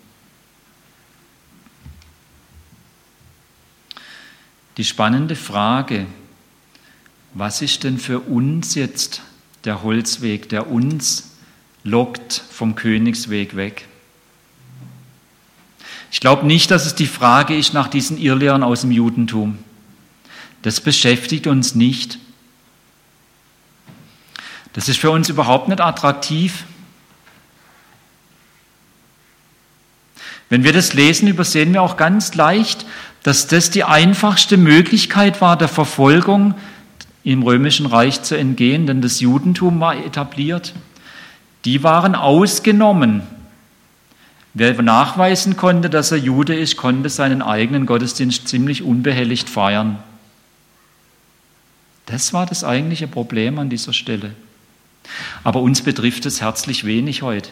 Die 4.78 4.86
spannende 4.86 5.36
Frage, 5.36 6.06
was 7.34 7.62
ist 7.62 7.84
denn 7.84 7.98
für 7.98 8.20
uns 8.20 8.76
jetzt 8.76 9.22
der 9.64 9.84
Holzweg, 9.84 10.50
der 10.50 10.70
uns 10.70 11.32
lockt 11.84 12.44
vom 12.52 12.76
Königsweg 12.76 13.56
weg? 13.56 13.88
Ich 16.12 16.20
glaube 16.22 16.48
nicht, 16.48 16.72
dass 16.72 16.86
es 16.86 16.96
die 16.96 17.08
Frage 17.08 17.56
ist 17.56 17.74
nach 17.74 17.88
diesen 17.88 18.18
Irrlehren 18.18 18.64
aus 18.64 18.82
dem 18.82 18.92
Judentum. 18.92 19.60
Das 20.62 20.82
beschäftigt 20.82 21.48
uns 21.48 21.76
nicht. 21.76 22.20
Das 24.80 24.88
ist 24.88 25.02
für 25.02 25.12
uns 25.12 25.28
überhaupt 25.28 25.68
nicht 25.68 25.82
attraktiv. 25.82 26.64
Wenn 30.48 30.64
wir 30.64 30.72
das 30.72 30.94
lesen, 30.94 31.28
übersehen 31.28 31.74
wir 31.74 31.82
auch 31.82 31.98
ganz 31.98 32.34
leicht, 32.34 32.86
dass 33.24 33.48
das 33.48 33.72
die 33.72 33.84
einfachste 33.84 34.56
Möglichkeit 34.56 35.42
war, 35.42 35.58
der 35.58 35.68
Verfolgung 35.68 36.56
im 37.26 37.44
römischen 37.44 37.88
Reich 37.88 38.22
zu 38.22 38.38
entgehen, 38.38 38.88
denn 38.88 39.02
das 39.02 39.20
Judentum 39.20 39.82
war 39.82 39.98
etabliert. 39.98 40.74
Die 41.66 41.84
waren 41.84 42.16
ausgenommen. 42.16 43.24
Wer 44.54 44.82
nachweisen 44.82 45.58
konnte, 45.58 45.90
dass 45.90 46.14
er 46.14 46.20
Jude 46.20 46.56
ist, 46.56 46.78
konnte 46.78 47.10
seinen 47.10 47.42
eigenen 47.42 47.86
Gottesdienst 47.86 48.48
ziemlich 48.48 48.82
unbehelligt 48.82 49.50
feiern. 49.50 50.00
Das 52.06 52.32
war 52.32 52.46
das 52.46 52.64
eigentliche 52.64 53.10
Problem 53.10 53.60
an 53.60 53.70
dieser 53.70 53.92
Stelle. 53.92 54.36
Aber 55.44 55.62
uns 55.62 55.82
betrifft 55.82 56.26
es 56.26 56.42
herzlich 56.42 56.86
wenig 56.86 57.22
heute. 57.22 57.50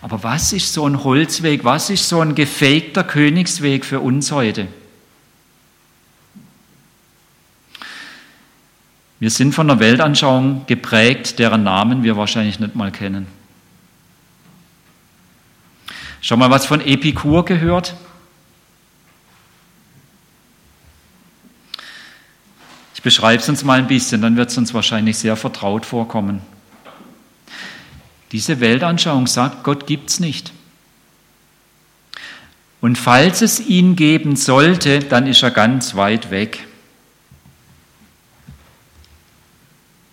Aber 0.00 0.22
was 0.22 0.52
ist 0.52 0.72
so 0.72 0.86
ein 0.86 1.04
Holzweg, 1.04 1.64
was 1.64 1.90
ist 1.90 2.08
so 2.08 2.20
ein 2.20 2.34
gefakter 2.34 3.04
Königsweg 3.04 3.84
für 3.84 4.00
uns 4.00 4.32
heute? 4.32 4.68
Wir 9.18 9.30
sind 9.30 9.54
von 9.54 9.70
einer 9.70 9.80
Weltanschauung 9.80 10.66
geprägt, 10.66 11.38
deren 11.38 11.62
Namen 11.62 12.02
wir 12.02 12.16
wahrscheinlich 12.16 12.60
nicht 12.60 12.74
mal 12.74 12.92
kennen. 12.92 13.26
Schon 16.20 16.38
mal 16.38 16.50
was 16.50 16.66
von 16.66 16.80
Epikur 16.80 17.44
gehört? 17.44 17.94
Ich 22.94 23.02
beschreibe 23.02 23.42
es 23.42 23.48
uns 23.48 23.64
mal 23.64 23.78
ein 23.78 23.86
bisschen, 23.86 24.20
dann 24.20 24.36
wird 24.36 24.50
es 24.50 24.58
uns 24.58 24.74
wahrscheinlich 24.74 25.16
sehr 25.16 25.36
vertraut 25.36 25.86
vorkommen. 25.86 26.42
Diese 28.32 28.60
Weltanschauung 28.60 29.26
sagt, 29.26 29.62
Gott 29.62 29.86
gibt 29.86 30.10
es 30.10 30.20
nicht. 30.20 30.52
Und 32.80 32.98
falls 32.98 33.42
es 33.42 33.60
ihn 33.60 33.96
geben 33.96 34.36
sollte, 34.36 35.00
dann 35.00 35.26
ist 35.26 35.42
er 35.42 35.50
ganz 35.50 35.94
weit 35.94 36.30
weg. 36.30 36.66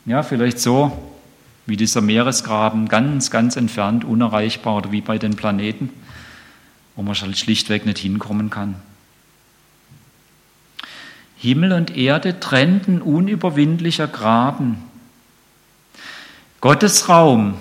Ja, 0.06 0.24
vielleicht 0.24 0.60
so 0.60 1.14
wie 1.66 1.78
dieser 1.78 2.02
Meeresgraben, 2.02 2.90
ganz, 2.90 3.32
ganz 3.32 3.56
entfernt, 3.56 4.04
unerreichbar 4.04 4.78
oder 4.78 4.92
wie 4.92 5.02
bei 5.02 5.18
den 5.18 5.36
Planeten, 5.36 5.90
wo 6.96 7.04
man 7.04 7.16
halt 7.16 7.38
schlichtweg 7.38 7.86
nicht 7.86 8.00
hinkommen 8.00 8.50
kann. 8.50 8.76
Himmel 11.38 11.74
und 11.74 11.96
Erde 11.96 12.40
trennten 12.40 13.02
unüberwindlicher 13.02 14.08
Graben. 14.08 14.78
Gottes 16.60 17.10
Raum 17.10 17.56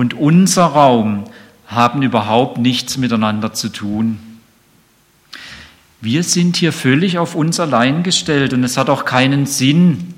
und 0.00 0.14
unser 0.14 0.64
Raum 0.64 1.24
haben 1.66 2.00
überhaupt 2.00 2.56
nichts 2.56 2.96
miteinander 2.96 3.52
zu 3.52 3.68
tun. 3.68 4.18
Wir 6.00 6.22
sind 6.22 6.56
hier 6.56 6.72
völlig 6.72 7.18
auf 7.18 7.34
uns 7.34 7.60
allein 7.60 8.02
gestellt 8.02 8.54
und 8.54 8.64
es 8.64 8.78
hat 8.78 8.88
auch 8.88 9.04
keinen 9.04 9.44
Sinn, 9.44 10.14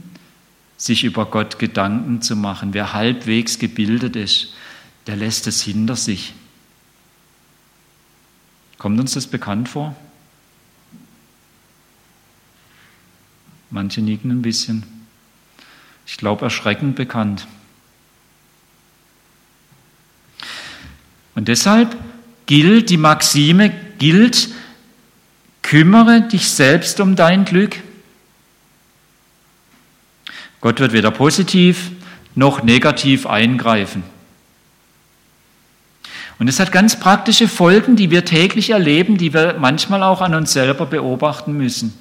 sich 0.76 1.02
über 1.02 1.26
Gott 1.26 1.58
Gedanken 1.58 2.22
zu 2.22 2.36
machen. 2.36 2.74
Wer 2.74 2.92
halbwegs 2.92 3.58
gebildet 3.58 4.14
ist, 4.14 4.54
der 5.08 5.16
lässt 5.16 5.48
es 5.48 5.62
hinter 5.62 5.96
sich. 5.96 6.32
Kommt 8.78 9.00
uns 9.00 9.14
das 9.14 9.26
bekannt 9.26 9.68
vor? 9.68 9.96
Manche 13.70 14.00
nicken 14.00 14.30
ein 14.30 14.42
bisschen. 14.42 14.84
Ich 16.06 16.18
glaube, 16.18 16.44
erschreckend 16.44 16.94
bekannt. 16.94 17.48
Und 21.34 21.48
deshalb 21.48 21.96
gilt 22.46 22.90
die 22.90 22.96
Maxime, 22.96 23.72
gilt, 23.98 24.48
kümmere 25.62 26.22
dich 26.22 26.50
selbst 26.50 27.00
um 27.00 27.16
dein 27.16 27.44
Glück. 27.44 27.76
Gott 30.60 30.80
wird 30.80 30.92
weder 30.92 31.10
positiv 31.10 31.90
noch 32.34 32.62
negativ 32.62 33.26
eingreifen. 33.26 34.02
Und 36.38 36.48
es 36.48 36.58
hat 36.58 36.72
ganz 36.72 36.98
praktische 36.98 37.46
Folgen, 37.46 37.94
die 37.94 38.10
wir 38.10 38.24
täglich 38.24 38.70
erleben, 38.70 39.16
die 39.16 39.32
wir 39.32 39.56
manchmal 39.58 40.02
auch 40.02 40.20
an 40.20 40.34
uns 40.34 40.52
selber 40.52 40.86
beobachten 40.86 41.56
müssen. 41.56 41.94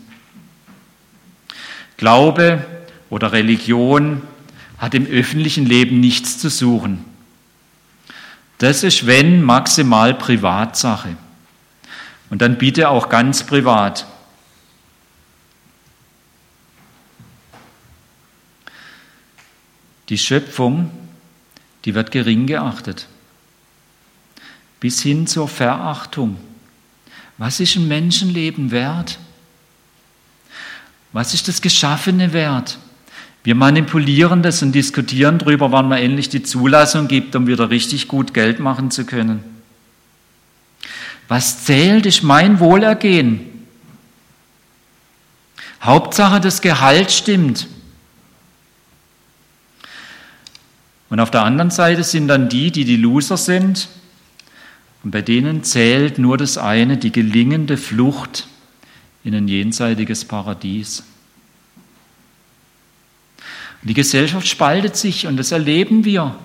Glaube 1.97 2.65
oder 3.09 3.33
Religion 3.33 4.21
hat 4.79 4.95
im 4.95 5.05
öffentlichen 5.05 5.65
Leben 5.65 5.99
nichts 5.99 6.39
zu 6.39 6.49
suchen. 6.49 7.05
Das 8.61 8.83
ist, 8.83 9.07
wenn, 9.07 9.41
maximal 9.41 10.13
Privatsache. 10.13 11.17
Und 12.29 12.43
dann 12.43 12.59
bitte 12.59 12.89
auch 12.89 13.09
ganz 13.09 13.43
privat. 13.43 14.05
Die 20.09 20.17
Schöpfung, 20.19 20.91
die 21.85 21.95
wird 21.95 22.11
gering 22.11 22.45
geachtet. 22.45 23.07
Bis 24.79 25.01
hin 25.01 25.25
zur 25.25 25.47
Verachtung. 25.47 26.37
Was 27.39 27.59
ist 27.59 27.75
ein 27.77 27.87
Menschenleben 27.87 28.69
wert? 28.69 29.17
Was 31.13 31.33
ist 31.33 31.47
das 31.47 31.63
Geschaffene 31.63 32.31
wert? 32.31 32.77
Wir 33.43 33.55
manipulieren 33.55 34.43
das 34.43 34.61
und 34.61 34.73
diskutieren 34.73 35.39
darüber, 35.39 35.71
wann 35.71 35.89
man 35.89 35.97
endlich 35.97 36.29
die 36.29 36.43
Zulassung 36.43 37.07
gibt, 37.07 37.35
um 37.35 37.47
wieder 37.47 37.69
richtig 37.69 38.07
gut 38.07 38.33
Geld 38.33 38.59
machen 38.59 38.91
zu 38.91 39.05
können. 39.05 39.43
Was 41.27 41.63
zählt, 41.63 42.05
ist 42.05 42.23
mein 42.23 42.59
Wohlergehen. 42.59 43.41
Hauptsache, 45.81 46.39
das 46.39 46.61
Gehalt 46.61 47.11
stimmt. 47.11 47.67
Und 51.09 51.19
auf 51.19 51.31
der 51.31 51.43
anderen 51.43 51.71
Seite 51.71 52.03
sind 52.03 52.27
dann 52.27 52.47
die, 52.47 52.71
die 52.71 52.85
die 52.85 52.95
Loser 52.95 53.37
sind. 53.37 53.89
Und 55.03 55.11
bei 55.11 55.21
denen 55.21 55.63
zählt 55.63 56.19
nur 56.19 56.37
das 56.37 56.57
eine, 56.57 56.97
die 56.97 57.11
gelingende 57.11 57.75
Flucht 57.77 58.47
in 59.23 59.33
ein 59.33 59.47
jenseitiges 59.47 60.25
Paradies. 60.25 61.03
Die 63.83 63.93
Gesellschaft 63.93 64.47
spaltet 64.47 64.95
sich 64.95 65.25
und 65.27 65.37
das 65.37 65.51
erleben 65.51 66.05
wir 66.05 66.35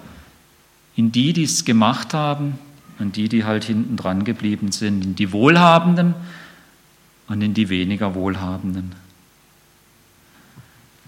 in 0.96 1.12
die, 1.12 1.32
die 1.32 1.44
es 1.44 1.64
gemacht 1.64 2.14
haben 2.14 2.58
und 2.98 3.16
die, 3.16 3.28
die 3.28 3.44
halt 3.44 3.64
hinten 3.64 3.96
dran 3.96 4.24
geblieben 4.24 4.72
sind, 4.72 5.04
in 5.04 5.14
die 5.14 5.32
Wohlhabenden 5.32 6.14
und 7.28 7.42
in 7.42 7.52
die 7.52 7.68
weniger 7.68 8.14
Wohlhabenden. 8.14 8.94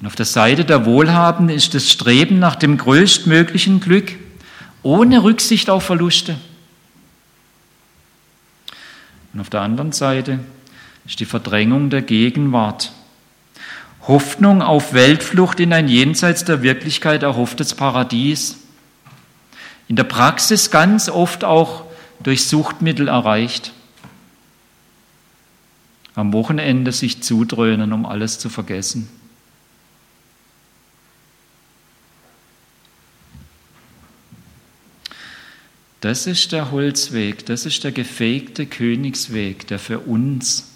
Und 0.01 0.07
auf 0.07 0.15
der 0.15 0.27
Seite 0.27 0.65
der 0.65 0.85
Wohlhabenden 0.85 1.57
ist 1.57 1.75
das 1.75 1.91
Streben 1.91 2.39
nach 2.39 2.57
dem 2.57 2.77
größtmöglichen 2.77 3.81
Glück 3.81 4.13
ohne 4.83 5.25
Rücksicht 5.25 5.71
auf 5.71 5.85
Verluste. 5.85 6.37
Und 9.33 9.41
auf 9.41 9.51
der 9.51 9.63
anderen 9.63 9.93
Seite 9.93 10.41
ist 11.05 11.21
die 11.21 11.25
Verdrängung 11.25 11.91
der 11.91 12.03
Gegenwart 12.03 12.93
Hoffnung 14.09 14.63
auf 14.63 14.95
Weltflucht 14.95 15.61
in 15.61 15.75
ein 15.75 15.87
jenseits 15.87 16.43
der 16.43 16.63
Wirklichkeit 16.63 17.23
erhofftes 17.23 17.75
Paradies. 17.75 18.57
In 19.87 19.97
der 19.97 20.05
Praxis 20.05 20.71
ganz 20.71 21.11
oft 21.11 21.45
auch 21.45 21.85
durch 22.21 22.47
Suchtmittel 22.47 23.09
erreicht. 23.09 23.73
Am 26.15 26.33
Wochenende 26.33 26.91
sich 26.91 27.23
zudröhnen, 27.23 27.93
um 27.93 28.07
alles 28.07 28.39
zu 28.39 28.49
vergessen. 28.49 29.11
Das 36.01 36.27
ist 36.27 36.53
der 36.53 36.71
Holzweg, 36.71 37.45
das 37.45 37.67
ist 37.67 37.85
der 37.85 37.93
gefegte 37.93 38.67
Königsweg, 38.67 39.67
der 39.67 39.79
für 39.79 39.99
uns 39.99 40.71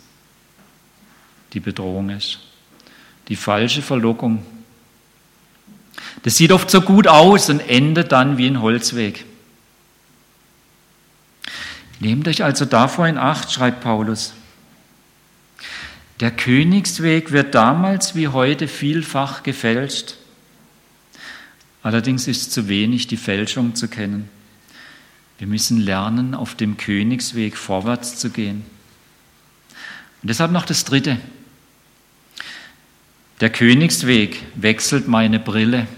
die 1.55 1.61
Bedrohung 1.61 2.11
ist. 2.11 2.52
Die 3.33 3.37
falsche 3.37 3.81
Verlockung. 3.81 4.45
Das 6.23 6.37
sieht 6.37 6.53
oft 6.53 6.71
so 6.71 6.83
gut 6.83 7.09
aus 7.09 7.49
und 7.49 7.61
endet 7.61 8.13
dann 8.13 8.37
wie 8.37 8.47
ein 8.47 8.61
Holzweg. 8.61 9.25
Nehmt 11.99 12.29
euch 12.29 12.45
also 12.45 12.67
davor 12.67 13.07
in 13.07 13.17
Acht, 13.17 13.51
schreibt 13.51 13.81
Paulus. 13.81 14.35
Der 16.21 16.31
Königsweg 16.31 17.33
wird 17.33 17.55
damals 17.55 18.15
wie 18.15 18.29
heute 18.29 18.69
vielfach 18.69 19.43
gefälscht. 19.43 20.17
Allerdings 21.83 22.29
ist 22.29 22.53
zu 22.53 22.69
wenig 22.69 23.07
die 23.07 23.17
Fälschung 23.17 23.75
zu 23.75 23.89
kennen. 23.89 24.29
Wir 25.39 25.47
müssen 25.47 25.81
lernen, 25.81 26.35
auf 26.35 26.55
dem 26.55 26.77
Königsweg 26.77 27.57
vorwärts 27.57 28.19
zu 28.19 28.29
gehen. 28.29 28.67
Und 30.21 30.29
deshalb 30.29 30.53
noch 30.53 30.67
das 30.67 30.85
Dritte. 30.85 31.17
Der 33.43 33.51
Königsweg 33.51 34.41
wechselt 34.55 35.09
meine 35.09 35.41
Brille. 35.41 35.89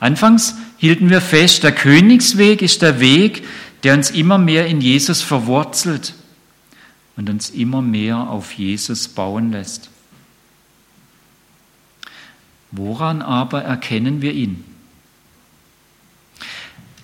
Anfangs 0.00 0.54
hielten 0.78 1.10
wir 1.10 1.20
fest, 1.20 1.64
der 1.64 1.72
Königsweg 1.72 2.62
ist 2.62 2.80
der 2.80 2.98
Weg, 2.98 3.46
der 3.82 3.92
uns 3.92 4.10
immer 4.10 4.38
mehr 4.38 4.66
in 4.68 4.80
Jesus 4.80 5.20
verwurzelt 5.20 6.14
und 7.18 7.28
uns 7.28 7.50
immer 7.50 7.82
mehr 7.82 8.30
auf 8.30 8.52
Jesus 8.52 9.06
bauen 9.06 9.52
lässt. 9.52 9.90
Woran 12.70 13.20
aber 13.20 13.62
erkennen 13.64 14.22
wir 14.22 14.32
ihn? 14.32 14.64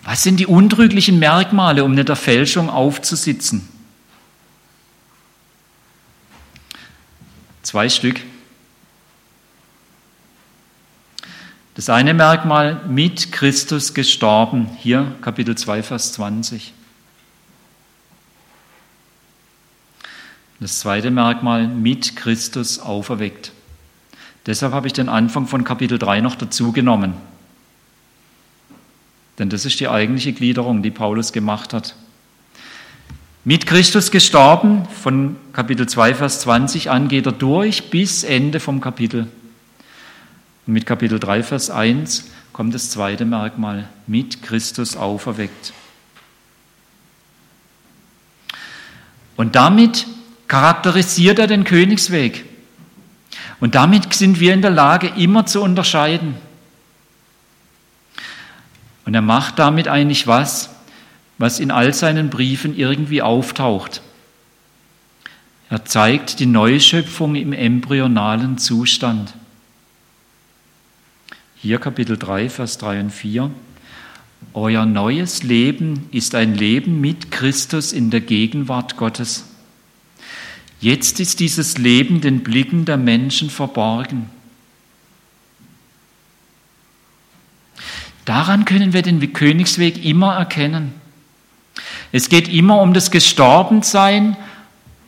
Was 0.03 0.23
sind 0.23 0.41
die 0.41 0.47
untrüglichen 0.47 1.19
Merkmale, 1.19 1.85
um 1.85 1.95
der 1.95 2.17
Fälschung 2.17 2.71
aufzusitzen? 2.71 3.69
Zwei 7.69 7.91
Stück. 7.91 8.23
Das 11.75 11.91
eine 11.91 12.15
Merkmal 12.15 12.83
mit 12.89 13.31
Christus 13.31 13.93
gestorben, 13.93 14.71
hier 14.79 15.15
Kapitel 15.21 15.55
2, 15.55 15.83
Vers 15.83 16.15
20. 16.15 16.73
Das 20.61 20.81
zweite 20.81 21.11
Merkmal 21.11 21.69
mit 21.69 22.17
Christus 22.17 22.79
auferweckt. 22.79 23.53
Deshalb 24.47 24.73
habe 24.73 24.87
ich 24.87 24.95
den 24.95 25.11
Anfang 25.11 25.47
von 25.47 25.63
Kapitel 25.63 25.99
3 25.99 26.23
noch 26.23 26.37
dazu 26.37 26.73
genommen. 26.73 27.13
Denn 29.39 29.51
das 29.51 29.67
ist 29.67 29.79
die 29.79 29.89
eigentliche 29.89 30.33
Gliederung, 30.33 30.83
die 30.83 30.91
Paulus 30.91 31.35
gemacht 31.35 31.75
hat. 31.75 31.97
Mit 33.49 33.65
Christus 33.65 34.11
gestorben, 34.11 34.87
von 35.03 35.37
Kapitel 35.55 35.89
2, 35.89 36.17
Vers 36.17 36.41
20 36.41 36.91
an 36.91 37.09
geht 37.09 37.25
er 37.25 37.33
durch 37.33 37.89
bis 37.89 38.23
Ende 38.23 38.61
vom 38.61 38.83
Kapitel. 38.83 39.27
Und 40.67 40.73
mit 40.75 40.85
Kapitel 40.85 41.19
3, 41.19 41.43
Vers 41.43 41.71
1 41.71 42.31
kommt 42.53 42.75
das 42.75 42.91
zweite 42.91 43.25
Merkmal, 43.25 43.89
mit 44.07 44.43
Christus 44.43 44.99
auferweckt. 44.99 45.73
Und 49.37 49.57
damit 49.57 50.07
charakterisiert 50.47 51.39
er 51.39 51.47
den 51.47 51.65
Königsweg. 51.65 52.45
Und 53.61 53.75
damit 53.77 54.13
sind 54.13 54.41
wir 54.41 54.53
in 54.53 54.61
der 54.61 54.73
Lage, 54.73 55.07
immer 55.17 55.47
zu 55.47 55.63
unterscheiden. 55.63 56.35
Und 59.07 59.15
er 59.15 59.23
macht 59.23 59.59
damit 59.59 59.89
eigentlich 59.89 60.27
was, 60.27 60.69
was 61.39 61.61
in 61.61 61.71
all 61.71 61.95
seinen 61.95 62.31
Briefen 62.31 62.77
irgendwie 62.77 63.23
auftaucht. 63.23 64.03
Er 65.71 65.85
zeigt 65.85 66.41
die 66.41 66.47
Neuschöpfung 66.47 67.35
im 67.37 67.53
embryonalen 67.53 68.59
Zustand. 68.59 69.35
Hier 71.57 71.79
Kapitel 71.79 72.17
3, 72.17 72.49
Vers 72.51 72.79
3 72.79 73.01
und 73.01 73.11
4. 73.11 73.51
Euer 74.55 74.87
neues 74.87 75.43
Leben 75.43 76.09
ist 76.11 76.35
ein 76.35 76.55
Leben 76.55 77.01
mit 77.01 77.31
Christus 77.31 77.93
in 77.93 78.11
der 78.11 78.21
Gegenwart 78.21 78.97
Gottes. 78.97 79.45
Jetzt 80.81 81.21
ist 81.21 81.41
dieses 81.41 81.77
Leben 81.77 82.21
den 82.21 82.43
Blicken 82.45 82.85
der 82.85 82.97
Menschen 82.97 83.51
verborgen. 83.51 84.31
Daran 88.25 88.65
können 88.65 88.93
wir 88.93 89.03
den 89.03 89.33
Königsweg 89.33 90.05
immer 90.05 90.35
erkennen. 90.35 90.93
Es 92.13 92.29
geht 92.29 92.49
immer 92.49 92.81
um 92.81 92.95
das 92.95 93.11
Gestorbensein 93.11 94.37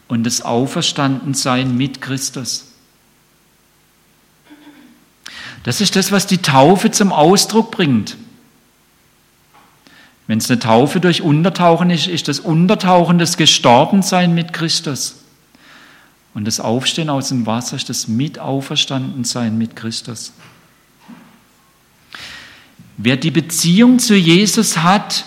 und 0.08 0.24
das 0.24 0.42
Auferstandensein 0.42 1.76
mit 1.76 2.00
Christus. 2.00 2.66
Das 5.62 5.80
ist 5.80 5.96
das, 5.96 6.10
was 6.10 6.26
die 6.26 6.38
Taufe 6.38 6.90
zum 6.90 7.12
Ausdruck 7.12 7.70
bringt. 7.70 8.16
Wenn 10.26 10.38
es 10.38 10.50
eine 10.50 10.60
Taufe 10.60 11.00
durch 11.00 11.22
Untertauchen 11.22 11.90
ist, 11.90 12.06
ist 12.06 12.28
das 12.28 12.38
Untertauchen 12.40 13.18
das 13.18 13.36
Gestorbensein 13.36 14.34
mit 14.34 14.52
Christus. 14.52 15.16
Und 16.34 16.44
das 16.44 16.60
Aufstehen 16.60 17.10
aus 17.10 17.28
dem 17.28 17.46
Wasser 17.46 17.76
ist 17.76 17.88
das 17.88 18.06
Mitauferstandensein 18.06 19.58
mit 19.58 19.74
Christus. 19.74 20.32
Wer 22.96 23.16
die 23.16 23.30
Beziehung 23.32 23.98
zu 23.98 24.14
Jesus 24.14 24.78
hat, 24.78 25.24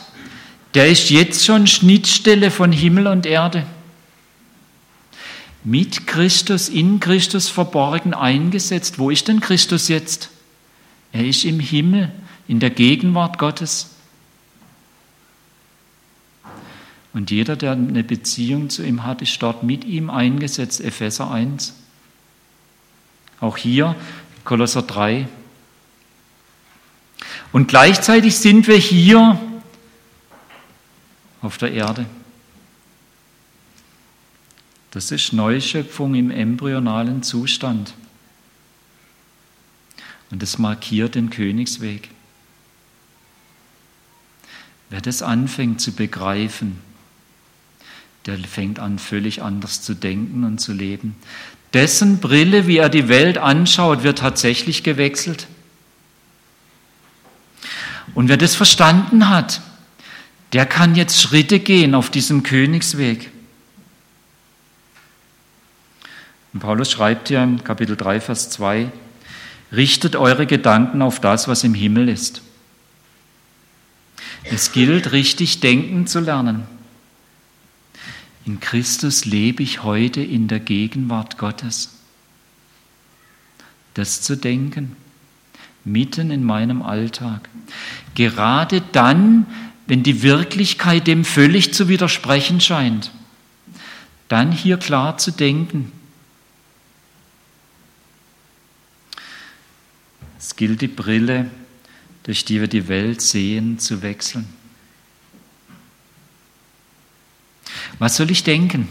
der 0.73 0.89
ist 0.89 1.09
jetzt 1.09 1.45
schon 1.45 1.67
Schnittstelle 1.67 2.51
von 2.51 2.71
Himmel 2.71 3.07
und 3.07 3.25
Erde. 3.25 3.65
Mit 5.63 6.07
Christus, 6.07 6.67
in 6.67 6.99
Christus 6.99 7.47
verborgen 7.47 8.13
eingesetzt. 8.13 8.99
Wo 8.99 9.09
ist 9.09 9.27
denn 9.27 9.39
Christus 9.39 9.87
jetzt? 9.87 10.29
Er 11.13 11.25
ist 11.25 11.45
im 11.45 11.59
Himmel, 11.59 12.11
in 12.47 12.59
der 12.59 12.71
Gegenwart 12.71 13.37
Gottes. 13.37 13.91
Und 17.13 17.29
jeder, 17.29 17.55
der 17.55 17.73
eine 17.73 18.03
Beziehung 18.03 18.69
zu 18.69 18.83
ihm 18.83 19.03
hat, 19.03 19.21
ist 19.21 19.41
dort 19.41 19.63
mit 19.63 19.85
ihm 19.85 20.09
eingesetzt. 20.09 20.81
Epheser 20.81 21.29
1. 21.29 21.75
Auch 23.39 23.57
hier 23.57 23.95
Kolosser 24.43 24.81
3. 24.81 25.27
Und 27.51 27.67
gleichzeitig 27.67 28.35
sind 28.35 28.67
wir 28.67 28.77
hier 28.77 29.39
auf 31.43 31.57
der 31.57 31.73
Erde. 31.73 32.05
Das 34.91 35.11
ist 35.11 35.33
Neuschöpfung 35.33 36.15
im 36.15 36.31
embryonalen 36.31 37.21
Zustand. 37.21 37.93
Und 40.31 40.41
das 40.41 40.57
markiert 40.57 41.15
den 41.15 41.29
Königsweg. 41.29 42.09
Wer 44.89 45.01
das 45.01 45.21
anfängt 45.21 45.81
zu 45.81 45.91
begreifen, 45.91 46.79
der 48.25 48.37
fängt 48.39 48.79
an, 48.79 48.97
völlig 48.97 49.41
anders 49.41 49.81
zu 49.81 49.95
denken 49.95 50.43
und 50.43 50.59
zu 50.59 50.71
leben. 50.71 51.15
Dessen 51.73 52.19
Brille, 52.19 52.67
wie 52.67 52.77
er 52.77 52.89
die 52.89 53.09
Welt 53.09 53.37
anschaut, 53.37 54.03
wird 54.03 54.19
tatsächlich 54.19 54.83
gewechselt. 54.83 55.47
Und 58.13 58.29
wer 58.29 58.37
das 58.37 58.55
verstanden 58.55 59.27
hat, 59.29 59.61
der 60.53 60.65
kann 60.65 60.95
jetzt 60.95 61.21
Schritte 61.21 61.59
gehen 61.59 61.95
auf 61.95 62.09
diesem 62.09 62.43
Königsweg. 62.43 63.31
Und 66.53 66.59
Paulus 66.59 66.91
schreibt 66.91 67.29
hier 67.29 67.41
im 67.41 67.63
Kapitel 67.63 67.97
3, 67.97 68.21
Vers 68.21 68.51
2, 68.51 68.91
richtet 69.71 70.15
eure 70.15 70.45
Gedanken 70.45 71.01
auf 71.01 71.19
das, 71.19 71.47
was 71.47 71.63
im 71.63 71.73
Himmel 71.73 72.07
ist. 72.07 72.43
Es 74.43 74.71
gilt, 74.71 75.11
richtig 75.11 75.61
denken 75.61 76.05
zu 76.05 76.19
lernen. 76.19 76.65
In 78.45 78.59
Christus 78.59 79.25
lebe 79.25 79.63
ich 79.63 79.83
heute 79.83 80.21
in 80.21 80.47
der 80.47 80.59
Gegenwart 80.59 81.37
Gottes. 81.37 81.97
Das 83.95 84.21
zu 84.21 84.35
denken 84.35 84.95
mitten 85.85 86.31
in 86.31 86.43
meinem 86.43 86.81
Alltag. 86.81 87.49
Gerade 88.15 88.81
dann, 88.91 89.45
wenn 89.93 90.01
die 90.01 90.23
Wirklichkeit 90.23 91.05
dem 91.05 91.23
völlig 91.23 91.71
zu 91.71 91.87
widersprechen 91.87 92.59
scheint, 92.59 93.11
dann 94.27 94.51
hier 94.51 94.77
klar 94.77 95.19
zu 95.19 95.29
denken. 95.29 95.91
Es 100.39 100.55
gilt 100.55 100.81
die 100.81 100.87
Brille, 100.87 101.51
durch 102.23 102.43
die 102.43 102.59
wir 102.59 102.67
die 102.67 102.87
Welt 102.87 103.21
sehen, 103.21 103.77
zu 103.77 104.01
wechseln. 104.01 104.47
Was 107.99 108.15
soll 108.15 108.31
ich 108.31 108.43
denken? 108.43 108.87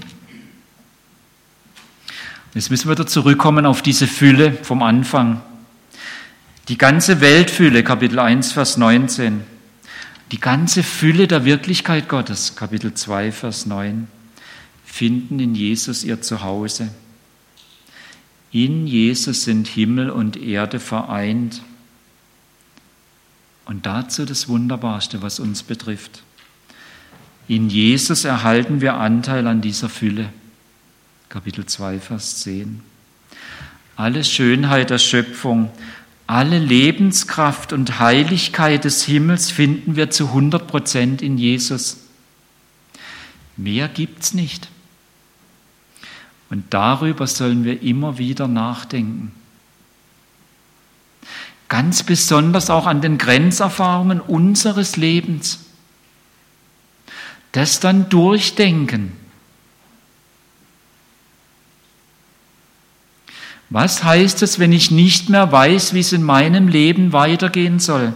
Jetzt 2.54 2.70
müssen 2.70 2.86
wir 2.86 2.94
wieder 2.94 3.08
zurückkommen 3.08 3.66
auf 3.66 3.82
diese 3.82 4.06
Fülle 4.06 4.52
vom 4.52 4.84
Anfang. 4.84 5.42
Die 6.68 6.78
ganze 6.78 7.20
Weltfülle, 7.20 7.82
Kapitel 7.82 8.20
1, 8.20 8.52
Vers 8.52 8.76
19. 8.76 9.50
Die 10.32 10.40
ganze 10.40 10.82
Fülle 10.82 11.28
der 11.28 11.44
Wirklichkeit 11.44 12.08
Gottes, 12.08 12.56
Kapitel 12.56 12.94
2, 12.94 13.32
Vers 13.32 13.66
9, 13.66 14.08
finden 14.82 15.38
in 15.38 15.54
Jesus 15.54 16.04
ihr 16.04 16.22
Zuhause. 16.22 16.88
In 18.50 18.86
Jesus 18.86 19.44
sind 19.44 19.68
Himmel 19.68 20.08
und 20.08 20.38
Erde 20.38 20.80
vereint. 20.80 21.60
Und 23.66 23.84
dazu 23.84 24.24
das 24.24 24.48
Wunderbarste, 24.48 25.20
was 25.20 25.38
uns 25.38 25.62
betrifft. 25.62 26.22
In 27.46 27.68
Jesus 27.68 28.24
erhalten 28.24 28.80
wir 28.80 28.94
Anteil 28.94 29.46
an 29.46 29.60
dieser 29.60 29.90
Fülle. 29.90 30.30
Kapitel 31.28 31.66
2, 31.66 32.00
Vers 32.00 32.40
10. 32.40 32.80
Alle 33.96 34.24
Schönheit 34.24 34.88
der 34.88 34.98
Schöpfung, 34.98 35.70
alle 36.26 36.58
Lebenskraft 36.58 37.72
und 37.72 37.98
Heiligkeit 37.98 38.84
des 38.84 39.04
Himmels 39.04 39.50
finden 39.50 39.96
wir 39.96 40.10
zu 40.10 40.28
100 40.28 40.66
Prozent 40.66 41.22
in 41.22 41.38
Jesus. 41.38 41.98
Mehr 43.56 43.88
gibt's 43.88 44.34
nicht. 44.34 44.68
Und 46.48 46.64
darüber 46.74 47.26
sollen 47.26 47.64
wir 47.64 47.82
immer 47.82 48.18
wieder 48.18 48.46
nachdenken. 48.48 49.32
Ganz 51.68 52.02
besonders 52.02 52.68
auch 52.68 52.86
an 52.86 53.00
den 53.00 53.16
Grenzerfahrungen 53.16 54.20
unseres 54.20 54.96
Lebens. 54.96 55.60
Das 57.52 57.80
dann 57.80 58.10
durchdenken. 58.10 59.12
Was 63.72 64.04
heißt 64.04 64.42
es, 64.42 64.58
wenn 64.58 64.70
ich 64.70 64.90
nicht 64.90 65.30
mehr 65.30 65.50
weiß, 65.50 65.94
wie 65.94 66.00
es 66.00 66.12
in 66.12 66.22
meinem 66.22 66.68
Leben 66.68 67.14
weitergehen 67.14 67.78
soll? 67.78 68.12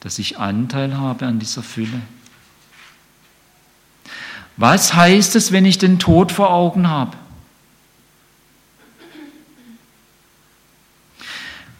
Dass 0.00 0.18
ich 0.18 0.38
Anteil 0.38 0.96
habe 0.96 1.26
an 1.26 1.38
dieser 1.38 1.62
Fülle. 1.62 2.00
Was 4.56 4.94
heißt 4.94 5.36
es, 5.36 5.52
wenn 5.52 5.66
ich 5.66 5.76
den 5.76 5.98
Tod 5.98 6.32
vor 6.32 6.54
Augen 6.54 6.88
habe? 6.88 7.14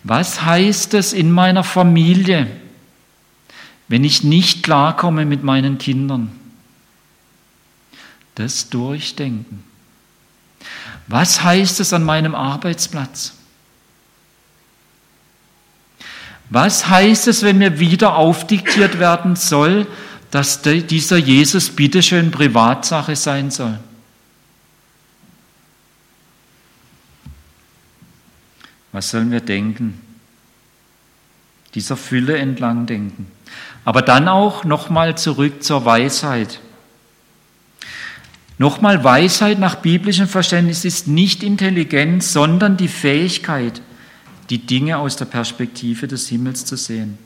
Was 0.03 0.43
heißt 0.43 0.93
es 0.93 1.15
in 1.15 1.31
meiner 1.31 1.65
Familie, 1.65 2.47
wenn 3.89 4.05
ich 4.05 4.23
nicht 4.23 4.63
klarkomme 4.63 5.25
mit 5.25 5.43
meinen 5.43 5.79
Kindern? 5.79 6.31
Das 8.35 8.69
Durchdenken. 8.69 9.74
Was 11.07 11.43
heißt 11.43 11.81
es 11.81 11.93
an 11.93 12.05
meinem 12.05 12.35
Arbeitsplatz? 12.35 13.35
Was 16.51 16.89
heißt 16.89 17.29
es, 17.29 17.43
wenn 17.43 17.59
mir 17.59 17.79
wieder 17.79 18.17
aufdiktiert 18.17 18.99
werden 18.99 19.37
soll, 19.37 19.87
dass 20.31 20.63
dieser 20.63 21.17
Jesus 21.17 21.71
bitteschön 21.71 22.31
Privatsache 22.31 23.17
sein 23.17 23.51
soll? 23.51 23.79
Was 28.93 29.11
sollen 29.11 29.33
wir 29.33 29.41
denken? 29.41 30.01
Dieser 31.75 31.97
Fülle 31.97 32.39
entlang 32.39 32.87
denken. 32.87 33.31
Aber 33.85 34.03
dann 34.03 34.29
auch 34.29 34.65
nochmal 34.65 35.19
zurück 35.19 35.65
zur 35.65 35.85
Weisheit. 35.85 36.61
Nochmal, 38.59 39.03
Weisheit 39.03 39.59
nach 39.59 39.77
biblischem 39.77 40.29
Verständnis 40.29 40.85
ist 40.85 41.09
nicht 41.09 41.43
Intelligenz, 41.43 42.33
sondern 42.33 42.77
die 42.77 42.89
Fähigkeit, 42.89 43.83
die 44.49 44.59
Dinge 44.59 44.99
aus 44.99 45.17
der 45.17 45.25
Perspektive 45.25 46.07
des 46.07 46.29
Himmels 46.29 46.65
zu 46.65 46.77
sehen. 46.77 47.19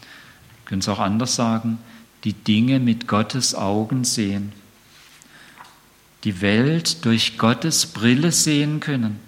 Wir 0.00 0.66
können 0.66 0.80
es 0.80 0.88
auch 0.88 0.98
anders 0.98 1.34
sagen, 1.34 1.78
die 2.24 2.34
Dinge 2.34 2.78
mit 2.78 3.08
Gottes 3.08 3.54
Augen 3.54 4.04
sehen. 4.04 4.52
Die 6.24 6.42
Welt 6.42 7.04
durch 7.06 7.38
Gottes 7.38 7.86
Brille 7.86 8.32
sehen 8.32 8.80
können. 8.80 9.18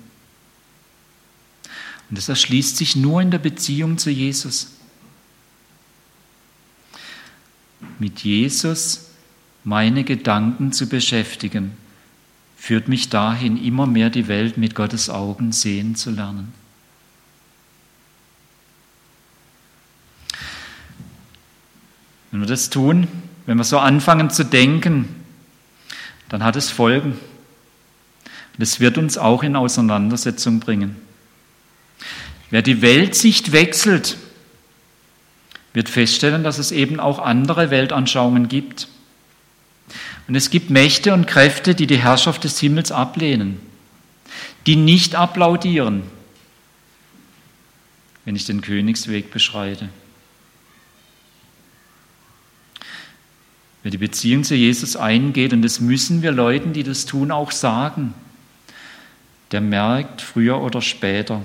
Und 2.11 2.19
das 2.19 2.29
erschließt 2.29 2.77
sich 2.77 2.97
nur 2.97 3.23
in 3.23 3.31
der 3.31 3.39
Beziehung 3.39 3.97
zu 3.97 4.11
Jesus. 4.11 4.73
Mit 7.99 8.21
Jesus 8.21 9.10
meine 9.65 10.05
Gedanken 10.05 10.73
zu 10.73 10.89
beschäftigen, 10.89 11.73
führt 12.57 12.89
mich 12.89 13.09
dahin, 13.09 13.63
immer 13.63 13.87
mehr 13.87 14.11
die 14.11 14.29
Welt 14.29 14.59
mit 14.59 14.75
Gottes 14.75 15.09
Augen 15.09 15.53
sehen 15.53 15.95
zu 15.97 16.11
lernen. 16.11 16.53
Wenn 22.31 22.41
wir 22.41 22.47
das 22.47 22.71
tun, 22.71 23.09
wenn 23.47 23.59
wir 23.59 23.65
so 23.65 23.79
anfangen 23.79 24.31
zu 24.31 24.45
denken, 24.45 25.09
dann 26.29 26.45
hat 26.45 26.57
es 26.57 26.71
Folgen. 26.71 27.19
Und 28.57 28.63
es 28.63 28.79
wird 28.79 28.99
uns 28.99 29.19
auch 29.19 29.43
in 29.43 29.57
Auseinandersetzung 29.57 30.61
bringen. 30.61 30.97
Wer 32.51 32.63
die 32.63 32.83
Weltsicht 32.83 33.53
wechselt, 33.53 34.17
wird 35.73 35.89
feststellen, 35.89 36.45
dass 36.45 36.59
es 36.59 36.73
eben 36.73 37.01
auch 37.01 37.19
andere 37.19 37.71
Weltanschauungen 37.71 38.49
gibt. 38.49 38.89
Und 40.31 40.37
es 40.37 40.51
gibt 40.51 40.71
Mächte 40.71 41.13
und 41.13 41.27
Kräfte, 41.27 41.75
die 41.75 41.89
die 41.89 41.99
Herrschaft 41.99 42.45
des 42.45 42.61
Himmels 42.61 42.93
ablehnen, 42.93 43.59
die 44.65 44.77
nicht 44.77 45.17
applaudieren, 45.17 46.05
wenn 48.25 48.37
ich 48.37 48.45
den 48.45 48.61
Königsweg 48.61 49.33
beschreite. 49.33 49.89
Wer 53.83 53.91
die 53.91 53.99
Beziehung 53.99 54.45
zu 54.45 54.55
Jesus 54.55 54.95
eingeht, 54.95 55.53
und 55.53 55.63
das 55.63 55.81
müssen 55.81 56.23
wir 56.23 56.31
Leuten, 56.31 56.75
die 56.75 56.85
das 56.85 57.07
tun, 57.07 57.33
auch 57.33 57.51
sagen, 57.51 58.15
der 59.51 59.61
merkt 59.61 60.23
früher 60.23 60.61
oder 60.61 60.81
später, 60.81 61.43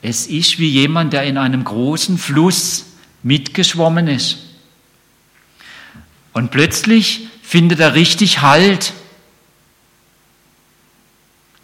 es 0.00 0.26
ist 0.26 0.58
wie 0.58 0.70
jemand, 0.70 1.12
der 1.12 1.24
in 1.24 1.36
einem 1.36 1.64
großen 1.64 2.16
Fluss 2.16 2.86
mitgeschwommen 3.22 4.08
ist. 4.08 4.47
Und 6.38 6.52
plötzlich 6.52 7.26
findet 7.42 7.80
er 7.80 7.94
richtig 7.94 8.42
Halt 8.42 8.92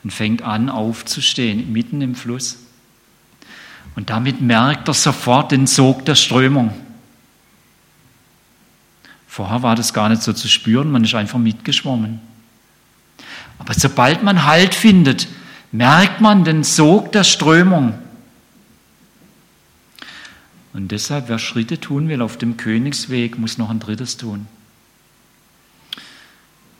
und 0.03 0.13
fängt 0.13 0.43
an 0.43 0.69
aufzustehen 0.69 1.73
mitten 1.73 2.03
im 2.03 2.17
Fluss. 2.17 2.59
Und 3.95 4.11
damit 4.11 4.41
merkt 4.41 4.89
er 4.89 4.95
sofort 4.95 5.53
den 5.53 5.69
Sog 5.69 6.05
der 6.07 6.17
Strömung. 6.17 6.75
Vorher 9.29 9.63
war 9.63 9.77
das 9.77 9.95
gar 9.95 10.09
nicht 10.09 10.23
so 10.23 10.33
zu 10.33 10.49
spüren, 10.49 10.91
man 10.91 11.05
ist 11.05 11.15
einfach 11.15 11.39
mitgeschwommen. 11.39 12.19
Aber 13.61 13.75
sobald 13.75 14.25
man 14.25 14.45
Halt 14.45 14.75
findet, 14.75 15.29
merkt 15.71 16.21
man 16.21 16.43
den 16.43 16.65
Sog 16.65 17.13
der 17.13 17.23
Strömung. 17.23 17.97
Und 20.73 20.91
deshalb, 20.91 21.29
wer 21.29 21.39
Schritte 21.39 21.79
tun 21.79 22.09
will 22.09 22.21
auf 22.21 22.39
dem 22.39 22.57
Königsweg, 22.57 23.39
muss 23.39 23.57
noch 23.57 23.71
ein 23.71 23.79
drittes 23.79 24.17
tun. 24.17 24.49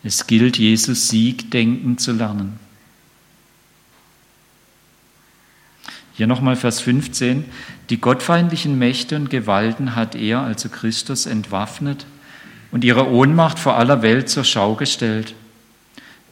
Es 0.05 0.27
gilt, 0.27 0.59
Jesus 0.59 1.09
Sieg 1.09 1.51
denken 1.51 1.97
zu 1.97 2.13
lernen. 2.13 2.61
Hier 6.13 6.27
nochmal 6.27 6.57
Vers 6.57 6.81
15. 6.81 7.47
Die 7.91 8.01
gottfeindlichen 8.01 8.79
Mächte 8.79 9.17
und 9.17 9.31
Gewalten 9.31 9.97
hat 9.97 10.15
er, 10.15 10.41
also 10.41 10.69
Christus, 10.69 11.27
entwaffnet 11.27 12.07
und 12.71 12.85
ihre 12.85 13.09
Ohnmacht 13.11 13.59
vor 13.59 13.77
aller 13.77 14.03
Welt 14.03 14.29
zur 14.29 14.45
Schau 14.45 14.75
gestellt. 14.75 15.35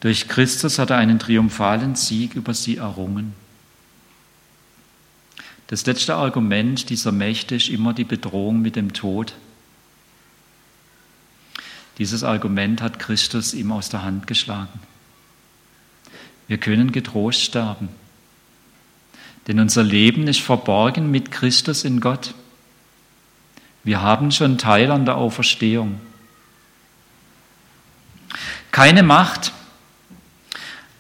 Durch 0.01 0.29
Christus 0.29 0.79
hat 0.79 0.91
er 0.91 0.99
einen 0.99 1.19
triumphalen 1.19 1.97
Sieg 1.97 2.35
über 2.35 2.55
sie 2.55 2.77
errungen. 2.77 3.33
Das 5.69 5.87
letzte 5.87 6.15
Argument 6.15 6.91
dieser 6.91 7.13
Mächte 7.13 7.55
ist 7.55 7.71
immer 7.71 7.95
die 7.95 8.05
Bedrohung 8.05 8.61
mit 8.61 8.77
dem 8.77 8.93
Tod. 8.93 9.35
Dieses 12.03 12.25
Argument 12.25 12.83
hat 12.83 12.99
Christus 12.99 13.55
ihm 13.55 13.71
aus 13.71 13.89
der 13.89 14.03
Hand 14.03 14.27
geschlagen. 14.27 14.81
Wir 16.49 16.59
können 16.59 16.91
getrost 16.91 17.41
sterben, 17.43 17.91
denn 19.47 19.61
unser 19.61 19.85
Leben 19.85 20.27
ist 20.27 20.41
verborgen 20.41 21.13
mit 21.13 21.31
Christus 21.31 21.85
in 21.85 22.01
Gott. 22.01 22.35
Wir 23.85 24.03
haben 24.03 24.33
schon 24.33 24.59
Teil 24.59 24.91
an 24.91 25.05
der 25.05 25.15
Auferstehung. 25.15 26.01
Keine 28.73 29.05
Macht, 29.05 29.53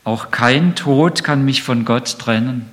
auch 0.04 0.30
kein 0.30 0.76
Tod 0.76 1.24
kann 1.24 1.44
mich 1.44 1.64
von 1.64 1.84
Gott 1.84 2.20
trennen. 2.20 2.70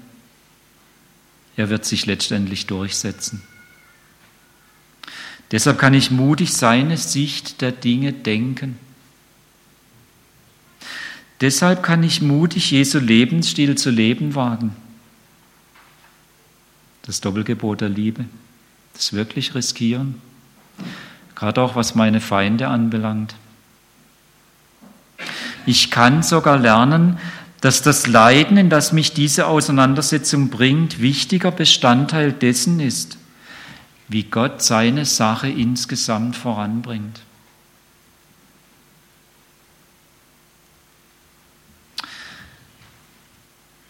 Er 1.58 1.72
wird 1.72 1.84
sich 1.84 2.06
letztendlich 2.06 2.68
durchsetzen. 2.68 3.42
Deshalb 5.52 5.80
kann 5.80 5.94
ich 5.94 6.12
mutig 6.12 6.54
seine 6.54 6.98
Sicht 6.98 7.62
der 7.62 7.72
Dinge 7.72 8.14
denken. 8.14 8.78
Deshalb 11.42 11.84
kann 11.84 12.04
ich 12.04 12.22
mutig 12.22 12.72
Jesu 12.72 13.00
Lebensstil 13.00 13.76
zu 13.76 13.90
leben 13.90 14.36
wagen. 14.36 14.76
Das 17.04 17.22
Doppelgebot 17.22 17.82
der 17.82 17.90
Liebe, 17.90 18.26
das 18.94 19.14
wirklich 19.14 19.56
riskieren, 19.56 20.22
gerade 21.36 21.62
auch 21.62 21.76
was 21.76 21.96
meine 21.96 22.22
Feinde 22.22 22.68
anbelangt. 22.68 23.36
Ich 25.66 25.90
kann 25.92 26.22
sogar 26.24 26.58
lernen, 26.60 27.18
dass 27.62 27.82
das 27.82 28.08
Leiden, 28.08 28.58
in 28.58 28.70
das 28.70 28.92
mich 28.92 29.14
diese 29.14 29.48
Auseinandersetzung 29.48 30.50
bringt, 30.50 31.02
wichtiger 31.02 31.52
Bestandteil 31.52 32.32
dessen 32.32 32.80
ist, 32.80 33.18
wie 34.10 34.24
Gott 34.24 34.62
seine 34.62 35.06
Sache 35.06 35.48
insgesamt 35.48 36.36
voranbringt. 36.36 37.22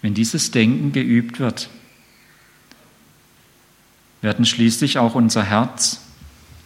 Wenn 0.01 0.13
dieses 0.13 0.51
Denken 0.51 0.91
geübt 0.91 1.39
wird, 1.39 1.69
werden 4.21 4.45
schließlich 4.45 4.97
auch 4.97 5.15
unser 5.15 5.43
Herz, 5.43 6.01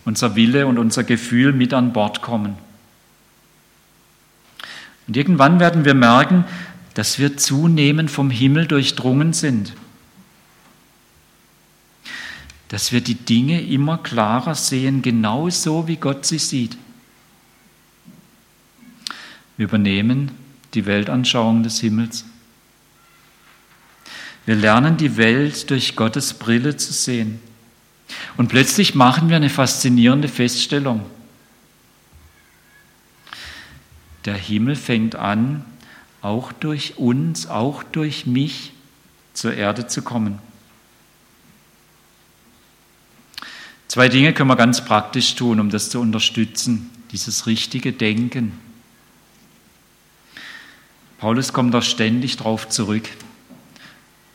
unser 0.06 0.36
Wille 0.36 0.66
und 0.68 0.80
unser 0.80 1.04
Gefühl 1.04 1.54
mit 1.54 1.74
an 1.74 1.94
Bord 1.94 2.22
kommen. 2.22 2.56
Und 5.08 5.18
irgendwann 5.18 5.60
werden 5.60 5.86
wir 5.86 5.94
merken, 5.94 6.46
dass 6.94 7.20
wir 7.20 7.38
zunehmend 7.38 8.10
vom 8.10 8.30
Himmel 8.30 8.68
durchdrungen 8.68 9.34
sind, 9.34 9.74
dass 12.74 12.92
wir 12.92 13.02
die 13.02 13.14
Dinge 13.14 13.62
immer 13.62 14.00
klarer 14.00 14.56
sehen, 14.56 15.04
genau 15.04 15.48
so 15.52 15.88
wie 15.88 15.98
Gott 15.98 16.26
sie 16.26 16.40
sieht. 16.40 16.76
Wir 19.58 19.66
übernehmen 19.66 20.32
die 20.74 20.88
Weltanschauung 20.88 21.62
des 21.62 21.82
Himmels. 21.82 22.26
Wir 24.48 24.56
lernen 24.56 24.98
die 24.98 25.18
Welt 25.18 25.70
durch 25.70 25.96
Gottes 25.96 26.34
Brille 26.34 26.76
zu 26.76 26.94
sehen. 26.94 27.40
Und 28.38 28.48
plötzlich 28.48 28.96
machen 28.96 29.30
wir 29.30 29.36
eine 29.36 29.52
faszinierende 29.52 30.28
Feststellung. 30.28 31.06
Der 34.26 34.34
Himmel 34.34 34.76
fängt 34.76 35.14
an, 35.14 35.64
auch 36.24 36.52
durch 36.52 36.98
uns, 36.98 37.46
auch 37.46 37.84
durch 37.84 38.26
mich 38.26 38.74
zur 39.36 39.54
Erde 39.54 39.86
zu 39.86 40.02
kommen. 40.02 40.40
Zwei 43.94 44.10
Dinge 44.10 44.34
können 44.34 44.50
wir 44.50 44.56
ganz 44.56 44.84
praktisch 44.84 45.36
tun, 45.36 45.60
um 45.60 45.70
das 45.70 45.92
zu 45.92 46.00
unterstützen, 46.00 46.90
dieses 47.12 47.46
richtige 47.46 47.94
Denken. 47.94 48.54
Paulus 51.20 51.54
kommt 51.54 51.76
da 51.76 51.84
ständig 51.84 52.38
drauf 52.38 52.68
zurück. 52.70 53.08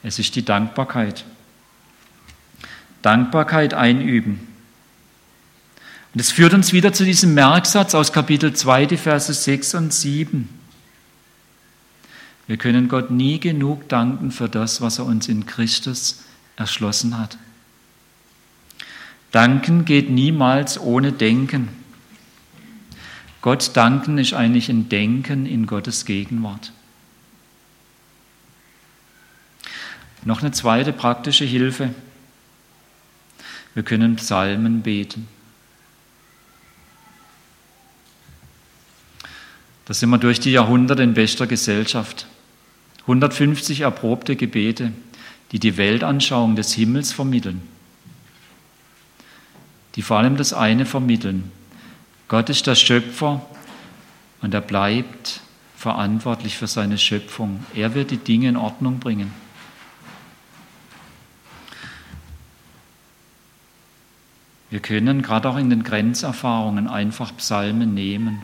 Es 0.04 0.20
ist 0.20 0.36
die 0.36 0.44
Dankbarkeit. 0.44 1.24
Dankbarkeit 3.02 3.74
einüben. 3.74 4.46
Und 6.14 6.20
es 6.20 6.30
führt 6.30 6.54
uns 6.54 6.72
wieder 6.72 6.92
zu 6.92 7.04
diesem 7.04 7.34
Merksatz 7.34 7.96
aus 7.96 8.12
Kapitel 8.12 8.52
2, 8.52 8.86
die 8.86 8.96
Verse 8.96 9.34
6 9.34 9.74
und 9.74 9.92
7. 9.92 10.48
Wir 12.46 12.58
können 12.58 12.88
Gott 12.88 13.10
nie 13.10 13.40
genug 13.40 13.88
danken 13.88 14.30
für 14.30 14.48
das, 14.48 14.80
was 14.80 15.00
er 15.00 15.06
uns 15.06 15.26
in 15.26 15.46
Christus 15.46 16.22
erschlossen 16.54 17.18
hat. 17.18 17.38
Danken 19.30 19.84
geht 19.84 20.10
niemals 20.10 20.80
ohne 20.80 21.12
Denken. 21.12 21.68
Gott 23.40 23.76
danken 23.76 24.18
ist 24.18 24.32
eigentlich 24.32 24.68
ein 24.68 24.88
Denken 24.88 25.46
in 25.46 25.66
Gottes 25.66 26.04
Gegenwart. 26.04 26.72
Noch 30.24 30.42
eine 30.42 30.50
zweite 30.50 30.92
praktische 30.92 31.44
Hilfe. 31.44 31.94
Wir 33.74 33.82
können 33.82 34.16
Psalmen 34.16 34.82
beten. 34.82 35.28
Da 39.84 39.94
sind 39.94 40.10
wir 40.10 40.18
durch 40.18 40.40
die 40.40 40.50
Jahrhunderte 40.50 41.02
in 41.02 41.14
bester 41.14 41.46
Gesellschaft. 41.46 42.26
150 43.02 43.80
erprobte 43.80 44.36
Gebete, 44.36 44.92
die 45.52 45.58
die 45.58 45.78
Weltanschauung 45.78 46.56
des 46.56 46.74
Himmels 46.74 47.12
vermitteln, 47.12 47.62
die 49.98 50.02
vor 50.02 50.16
allem 50.16 50.36
das 50.36 50.52
eine 50.52 50.86
vermitteln. 50.86 51.50
Gott 52.28 52.48
ist 52.50 52.68
der 52.68 52.76
Schöpfer 52.76 53.44
und 54.40 54.54
er 54.54 54.60
bleibt 54.60 55.40
verantwortlich 55.76 56.56
für 56.56 56.68
seine 56.68 56.98
Schöpfung. 56.98 57.66
Er 57.74 57.96
wird 57.96 58.12
die 58.12 58.16
Dinge 58.16 58.48
in 58.48 58.56
Ordnung 58.56 59.00
bringen. 59.00 59.32
Wir 64.70 64.78
können 64.78 65.20
gerade 65.22 65.50
auch 65.50 65.56
in 65.56 65.68
den 65.68 65.82
Grenzerfahrungen 65.82 66.86
einfach 66.86 67.36
Psalmen 67.36 67.92
nehmen 67.92 68.42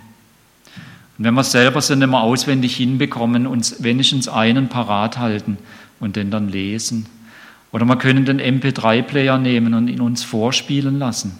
und 1.16 1.24
wenn 1.24 1.34
wir 1.34 1.44
selber 1.44 1.80
sind 1.80 2.02
immer 2.02 2.22
auswendig 2.22 2.74
hinbekommen, 2.74 3.46
uns 3.46 3.82
wenigstens 3.84 4.26
einen 4.26 4.68
parat 4.68 5.18
halten 5.18 5.58
und 6.00 6.16
den 6.16 6.32
dann 6.32 6.48
lesen. 6.48 7.06
Oder 7.70 7.84
wir 7.84 7.96
können 7.96 8.24
den 8.24 8.40
MP3-Player 8.40 9.38
nehmen 9.38 9.74
und 9.74 9.86
ihn 9.86 10.00
uns 10.00 10.24
vorspielen 10.24 10.98
lassen. 10.98 11.38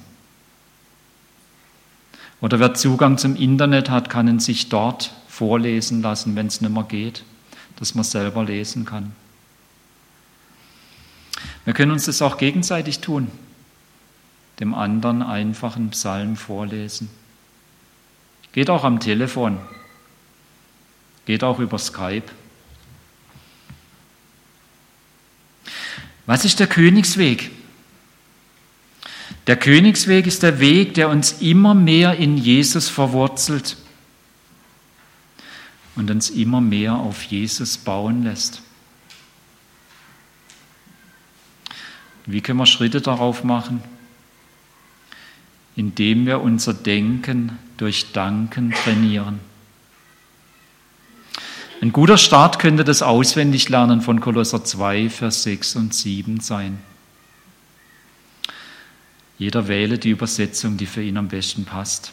Oder 2.41 2.61
wer 2.61 2.75
Zugang 2.75 3.19
zum 3.19 3.37
Internet 3.37 3.91
hat, 3.91 4.11
kann 4.11 4.29
ihn 4.29 4.41
sich 4.41 4.69
dort 4.69 5.13
vorlesen 5.29 6.03
lassen, 6.03 6.37
wenn 6.37 6.47
es 6.47 6.61
nicht 6.61 6.73
mehr 6.73 6.85
geht, 6.85 7.25
dass 7.77 7.95
man 7.95 8.05
selber 8.05 8.45
lesen 8.45 8.85
kann. 8.85 9.13
Wir 11.65 11.75
können 11.75 11.93
uns 11.93 12.05
das 12.05 12.21
auch 12.23 12.37
gegenseitig 12.37 13.01
tun, 13.01 13.31
dem 14.61 14.75
anderen 14.75 15.23
einfach 15.23 15.77
einen 15.77 15.91
Psalm 15.91 16.37
vorlesen. 16.37 17.09
Geht 18.53 18.71
auch 18.71 18.85
am 18.85 19.01
Telefon. 19.01 19.59
Geht 21.27 21.43
auch 21.43 21.59
über 21.59 21.79
Skype. 21.79 22.31
Was 26.27 26.45
ist 26.45 26.61
der 26.61 26.67
Königsweg? 26.67 27.51
Der 29.47 29.57
Königsweg 29.57 30.27
ist 30.27 30.43
der 30.43 30.59
Weg, 30.59 30.95
der 30.95 31.11
uns 31.11 31.43
immer 31.43 31.75
mehr 31.75 32.17
in 32.17 32.39
Jesus 32.39 32.89
verwurzelt 32.89 33.77
und 35.97 36.11
uns 36.11 36.31
immer 36.31 36.61
mehr 36.61 36.95
auf 36.95 37.23
Jesus 37.25 37.77
bauen 37.77 38.25
lässt. 38.25 38.63
Wie 42.27 42.41
können 42.41 42.59
wir 42.59 42.67
Schritte 42.67 43.03
darauf 43.03 43.45
machen? 43.45 43.83
Indem 45.77 46.25
wir 46.25 46.41
unser 46.41 46.73
Denken 46.73 47.59
durch 47.77 48.13
Danken 48.13 48.73
trainieren. 48.73 49.41
Ein 51.83 51.93
guter 51.93 52.17
Start 52.17 52.61
könnte 52.61 52.83
das 52.83 53.03
Auswendiglernen 53.03 54.01
von 54.01 54.21
Kolosser 54.21 54.65
2, 54.65 55.11
Vers 55.11 55.43
6 55.43 55.77
und 55.77 55.93
7 55.93 56.41
sein. 56.41 56.79
Jeder 59.39 59.69
wähle 59.69 59.99
die 59.99 60.11
Übersetzung, 60.11 60.77
die 60.77 60.87
für 60.87 61.03
ihn 61.03 61.17
am 61.17 61.29
besten 61.29 61.65
passt. 61.65 62.13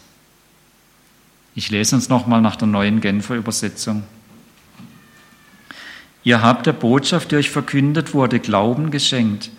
Ich 1.53 1.69
lese 1.69 1.95
uns 1.95 2.09
nochmal 2.09 2.41
nach 2.41 2.55
der 2.55 2.67
neuen 2.67 3.01
Genfer 3.01 3.35
Übersetzung. 3.35 4.03
Ihr 6.23 6.41
habt 6.41 6.65
der 6.65 6.73
Botschaft, 6.73 7.31
die 7.31 7.35
euch 7.35 7.49
verkündet 7.49 8.13
wurde, 8.13 8.39
Glauben 8.39 8.91
geschenkt 8.91 9.51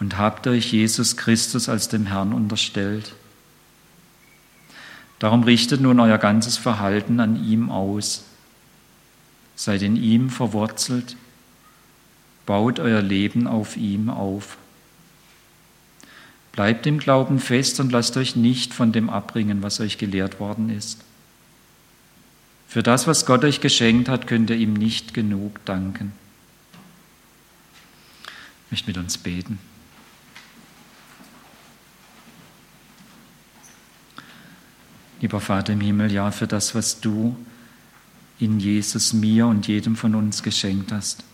und 0.00 0.18
habt 0.18 0.46
euch 0.46 0.72
Jesus 0.72 1.16
Christus 1.16 1.68
als 1.68 1.88
dem 1.88 2.06
Herrn 2.06 2.32
unterstellt. 2.32 3.14
Darum 5.18 5.42
richtet 5.44 5.82
nun 5.82 6.00
euer 6.00 6.16
ganzes 6.16 6.56
Verhalten 6.56 7.20
an 7.20 7.44
ihm 7.44 7.70
aus. 7.70 8.24
Seid 9.54 9.82
in 9.82 9.96
ihm 9.96 10.30
verwurzelt, 10.30 11.16
baut 12.46 12.80
euer 12.80 13.02
Leben 13.02 13.46
auf 13.46 13.76
ihm 13.76 14.08
auf. 14.08 14.56
Bleibt 16.52 16.86
im 16.86 16.98
Glauben 16.98 17.38
fest 17.38 17.80
und 17.80 17.92
lasst 17.92 18.16
euch 18.16 18.36
nicht 18.36 18.74
von 18.74 18.92
dem 18.92 19.08
abbringen, 19.08 19.62
was 19.62 19.80
euch 19.80 19.98
gelehrt 19.98 20.40
worden 20.40 20.70
ist. 20.70 21.04
Für 22.68 22.82
das, 22.82 23.06
was 23.06 23.26
Gott 23.26 23.44
euch 23.44 23.60
geschenkt 23.60 24.08
hat, 24.08 24.26
könnt 24.26 24.50
ihr 24.50 24.56
ihm 24.56 24.74
nicht 24.74 25.14
genug 25.14 25.64
danken. 25.64 26.12
Ich 28.66 28.70
möchte 28.70 28.88
mit 28.88 28.98
uns 28.98 29.18
beten. 29.18 29.58
Lieber 35.20 35.40
Vater 35.40 35.72
im 35.72 35.80
Himmel, 35.80 36.12
ja, 36.12 36.30
für 36.30 36.46
das, 36.46 36.74
was 36.74 37.00
du 37.00 37.36
in 38.38 38.58
Jesus 38.58 39.12
mir 39.12 39.46
und 39.46 39.66
jedem 39.66 39.96
von 39.96 40.14
uns 40.14 40.42
geschenkt 40.42 40.92
hast, 40.92 41.24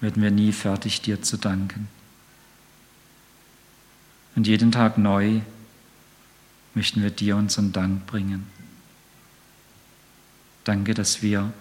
werden 0.00 0.22
wir 0.22 0.30
nie 0.30 0.52
fertig, 0.52 1.02
dir 1.02 1.22
zu 1.22 1.36
danken. 1.36 1.88
Und 4.36 4.46
jeden 4.46 4.70
Tag 4.70 4.98
neu 4.98 5.40
möchten 6.74 7.02
wir 7.02 7.10
dir 7.10 7.36
unseren 7.36 7.72
Dank 7.72 8.06
bringen. 8.06 8.46
Danke, 10.64 10.94
dass 10.94 11.22
wir 11.22 11.52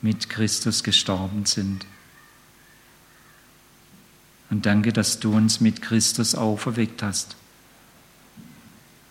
mit 0.00 0.30
Christus 0.30 0.84
gestorben 0.84 1.44
sind. 1.44 1.84
Und 4.48 4.64
danke, 4.66 4.92
dass 4.92 5.20
du 5.20 5.34
uns 5.34 5.60
mit 5.60 5.82
Christus 5.82 6.34
auferweckt 6.34 7.02
hast 7.02 7.36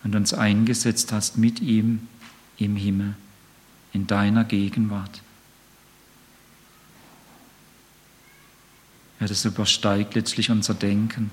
und 0.02 0.14
uns 0.14 0.32
eingesetzt 0.32 1.12
hast 1.12 1.36
mit 1.36 1.60
ihm 1.60 2.08
im 2.56 2.76
Himmel, 2.76 3.14
in 3.92 4.06
deiner 4.06 4.44
Gegenwart. 4.44 5.22
Ja, 9.18 9.26
das 9.26 9.44
übersteigt 9.44 10.14
letztlich 10.14 10.50
unser 10.50 10.74
Denken. 10.74 11.30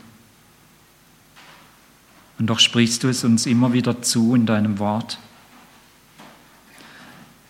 Und 2.40 2.48
doch 2.48 2.60
sprichst 2.60 3.04
du 3.04 3.08
es 3.08 3.24
uns 3.24 3.46
immer 3.46 3.74
wieder 3.74 4.02
zu 4.02 4.36
in 4.36 4.46
deinem 4.46 4.80
Wort. 4.80 5.20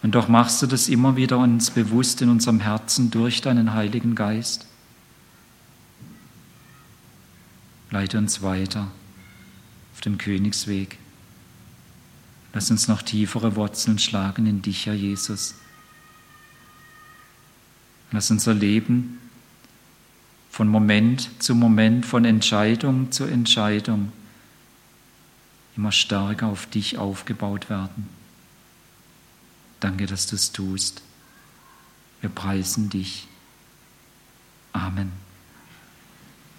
Und 0.02 0.16
doch 0.16 0.28
machst 0.28 0.62
du 0.62 0.68
das 0.68 0.88
immer 0.88 1.16
wieder 1.16 1.38
uns 1.38 1.72
bewusst 1.72 2.22
in 2.22 2.30
unserem 2.30 2.62
Herzen 2.62 3.12
durch 3.12 3.42
deinen 3.42 3.74
Heiligen 3.74 4.16
Geist. 4.16 4.66
Leite 7.92 8.18
uns 8.18 8.42
weiter 8.42 8.88
auf 9.94 10.02
dem 10.02 10.18
Königsweg. 10.18 10.98
Lass 12.54 12.72
uns 12.72 12.88
noch 12.88 13.02
tiefere 13.02 13.56
Wurzeln 13.56 14.00
schlagen 14.00 14.46
in 14.46 14.62
dich, 14.62 14.86
Herr 14.86 14.94
Jesus. 14.94 15.56
Lass 18.12 18.32
unser 18.32 18.54
Leben 18.54 19.20
von 20.50 20.68
Moment 20.68 21.30
zu 21.40 21.56
Moment, 21.56 22.06
von 22.06 22.24
Entscheidung 22.24 23.12
zu 23.12 23.26
Entscheidung 23.26 24.12
immer 25.78 25.92
stärker 25.92 26.48
auf 26.48 26.66
dich 26.66 26.98
aufgebaut 26.98 27.70
werden. 27.70 28.10
Danke, 29.80 30.08
dass 30.08 30.26
du 30.28 30.36
es 30.36 30.52
tust. 30.52 31.04
Wir 32.22 32.30
preisen 32.30 32.90
dich. 32.90 33.28
Amen. 34.74 35.27